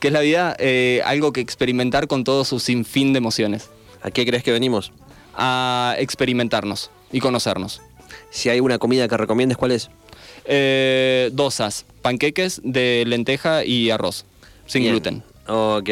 [0.00, 0.56] ¿Qué es la vida?
[0.58, 3.70] Eh, algo que experimentar con todo su sinfín de emociones.
[4.02, 4.92] ¿A qué crees que venimos?
[5.34, 7.80] A experimentarnos y conocernos.
[8.30, 9.88] Si hay una comida que recomiendes, ¿cuál es?
[10.44, 14.24] Eh, dosas, panqueques de lenteja y arroz,
[14.66, 14.94] sin Bien.
[14.94, 15.22] gluten.
[15.46, 15.90] Ok.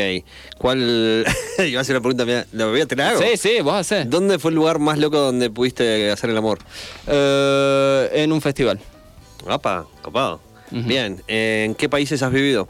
[0.59, 1.25] ¿Cuál?
[1.59, 3.23] Iba a hacer una pregunta, ¿la voy a tener algo?
[3.23, 4.09] Sí, sí, vos hacés.
[4.09, 6.59] ¿Dónde fue el lugar más loco donde pudiste hacer el amor?
[7.07, 8.79] Eh, en un festival.
[9.47, 10.41] Apa, copado.
[10.71, 11.21] Bien.
[11.27, 12.69] ¿En qué países has vivido?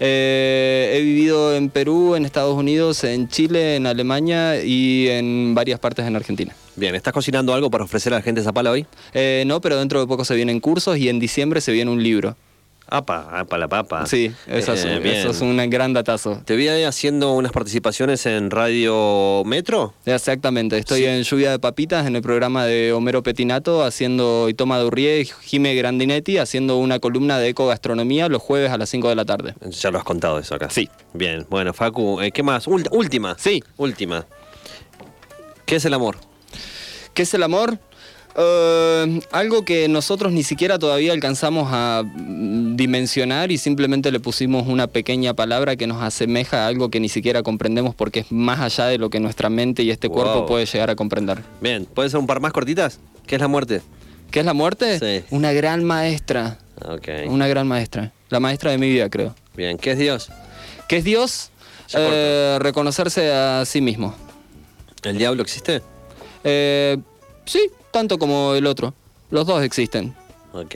[0.00, 5.78] Eh, he vivido en Perú, en Estados Unidos, en Chile, en Alemania y en varias
[5.78, 6.54] partes en Argentina.
[6.76, 6.94] Bien.
[6.94, 8.86] ¿Estás cocinando algo para ofrecer a la gente Zapala hoy?
[9.14, 12.02] Eh, no, pero dentro de poco se vienen cursos y en diciembre se viene un
[12.02, 12.36] libro.
[12.88, 14.06] Apa, apa la papa.
[14.06, 16.40] Sí, eso, es, Eh, eso es un gran datazo.
[16.44, 19.92] Te vi ahí haciendo unas participaciones en Radio Metro.
[20.04, 21.04] Exactamente, estoy Sí.
[21.06, 25.24] en Lluvia de Papitas en el programa de Homero Petinato haciendo y Toma Durrié y
[25.24, 29.54] Jime Grandinetti haciendo una columna de ecogastronomía los jueves a las 5 de la tarde.
[29.68, 30.70] Ya lo has contado eso acá.
[30.70, 30.88] Sí.
[31.12, 31.44] Bien.
[31.50, 32.68] Bueno, Facu, eh, ¿qué más?
[32.68, 33.34] Ult- última.
[33.36, 33.64] Sí.
[33.78, 34.26] Última.
[35.64, 36.16] ¿Qué es el amor?
[37.14, 37.78] ¿Qué es el amor?
[38.38, 44.66] Eh, algo que nosotros ni siquiera todavía alcanzamos a mm, dimensionar y simplemente le pusimos
[44.66, 48.60] una pequeña palabra que nos asemeja a algo que ni siquiera comprendemos porque es más
[48.60, 51.38] allá de lo que nuestra mente y este cuerpo puede llegar a comprender.
[51.62, 51.86] Bien.
[51.86, 53.00] ¿Puede ser un par más cortitas?
[53.26, 53.80] ¿Qué es la muerte?
[54.30, 54.98] ¿Qué es la muerte?
[54.98, 55.24] Sí.
[55.30, 57.08] Una gran maestra, Ok.
[57.28, 59.34] una gran maestra, la maestra de mi vida creo.
[59.56, 59.78] Bien.
[59.78, 60.28] ¿Qué es Dios?
[60.88, 61.50] ¿Qué es Dios?
[61.94, 64.14] Eh, reconocerse a sí mismo.
[65.04, 65.80] ¿El diablo existe?
[66.44, 66.98] Eh,
[67.46, 68.94] sí, tanto como el otro.
[69.30, 70.14] Los dos existen.
[70.52, 70.74] Ok.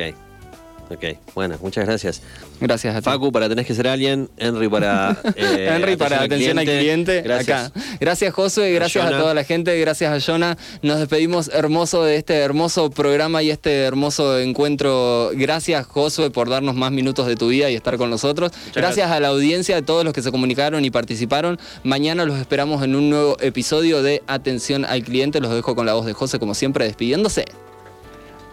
[0.91, 1.05] Ok.
[1.37, 2.21] Bueno, muchas gracias.
[2.61, 3.05] Gracias a ti.
[3.05, 4.29] Facu, para tenés que ser alguien.
[4.37, 5.17] Henry para.
[5.37, 7.69] eh, Henry para atención al cliente, Gracias.
[7.69, 7.81] acá.
[8.01, 10.59] Gracias Josué, gracias a, toda la gente, gracias a Jonah.
[10.83, 15.31] Nos despedimos hermoso de este hermoso programa y este hermoso encuentro.
[15.35, 18.51] Gracias Josué por darnos más minutos de tu vida y estar con nosotros.
[18.51, 19.11] gracias, gracias.
[19.13, 21.61] a la audiencia, de todos los que se comunicaron y participaron.
[21.85, 25.41] Mañana los esperamos en un nuevo episodio de Atención al cliente.
[25.41, 27.45] Los dejo con la voz de José como siempre despidiéndose.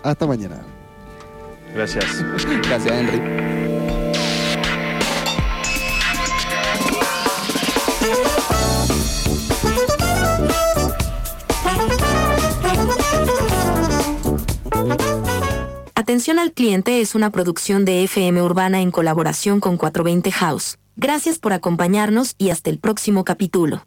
[0.04, 0.77] Hasta mañana.
[1.78, 2.26] Gracias.
[2.68, 3.22] Gracias Henry.
[15.94, 20.80] Atención al cliente es una producción de FM Urbana en colaboración con 420 House.
[20.96, 23.84] Gracias por acompañarnos y hasta el próximo capítulo.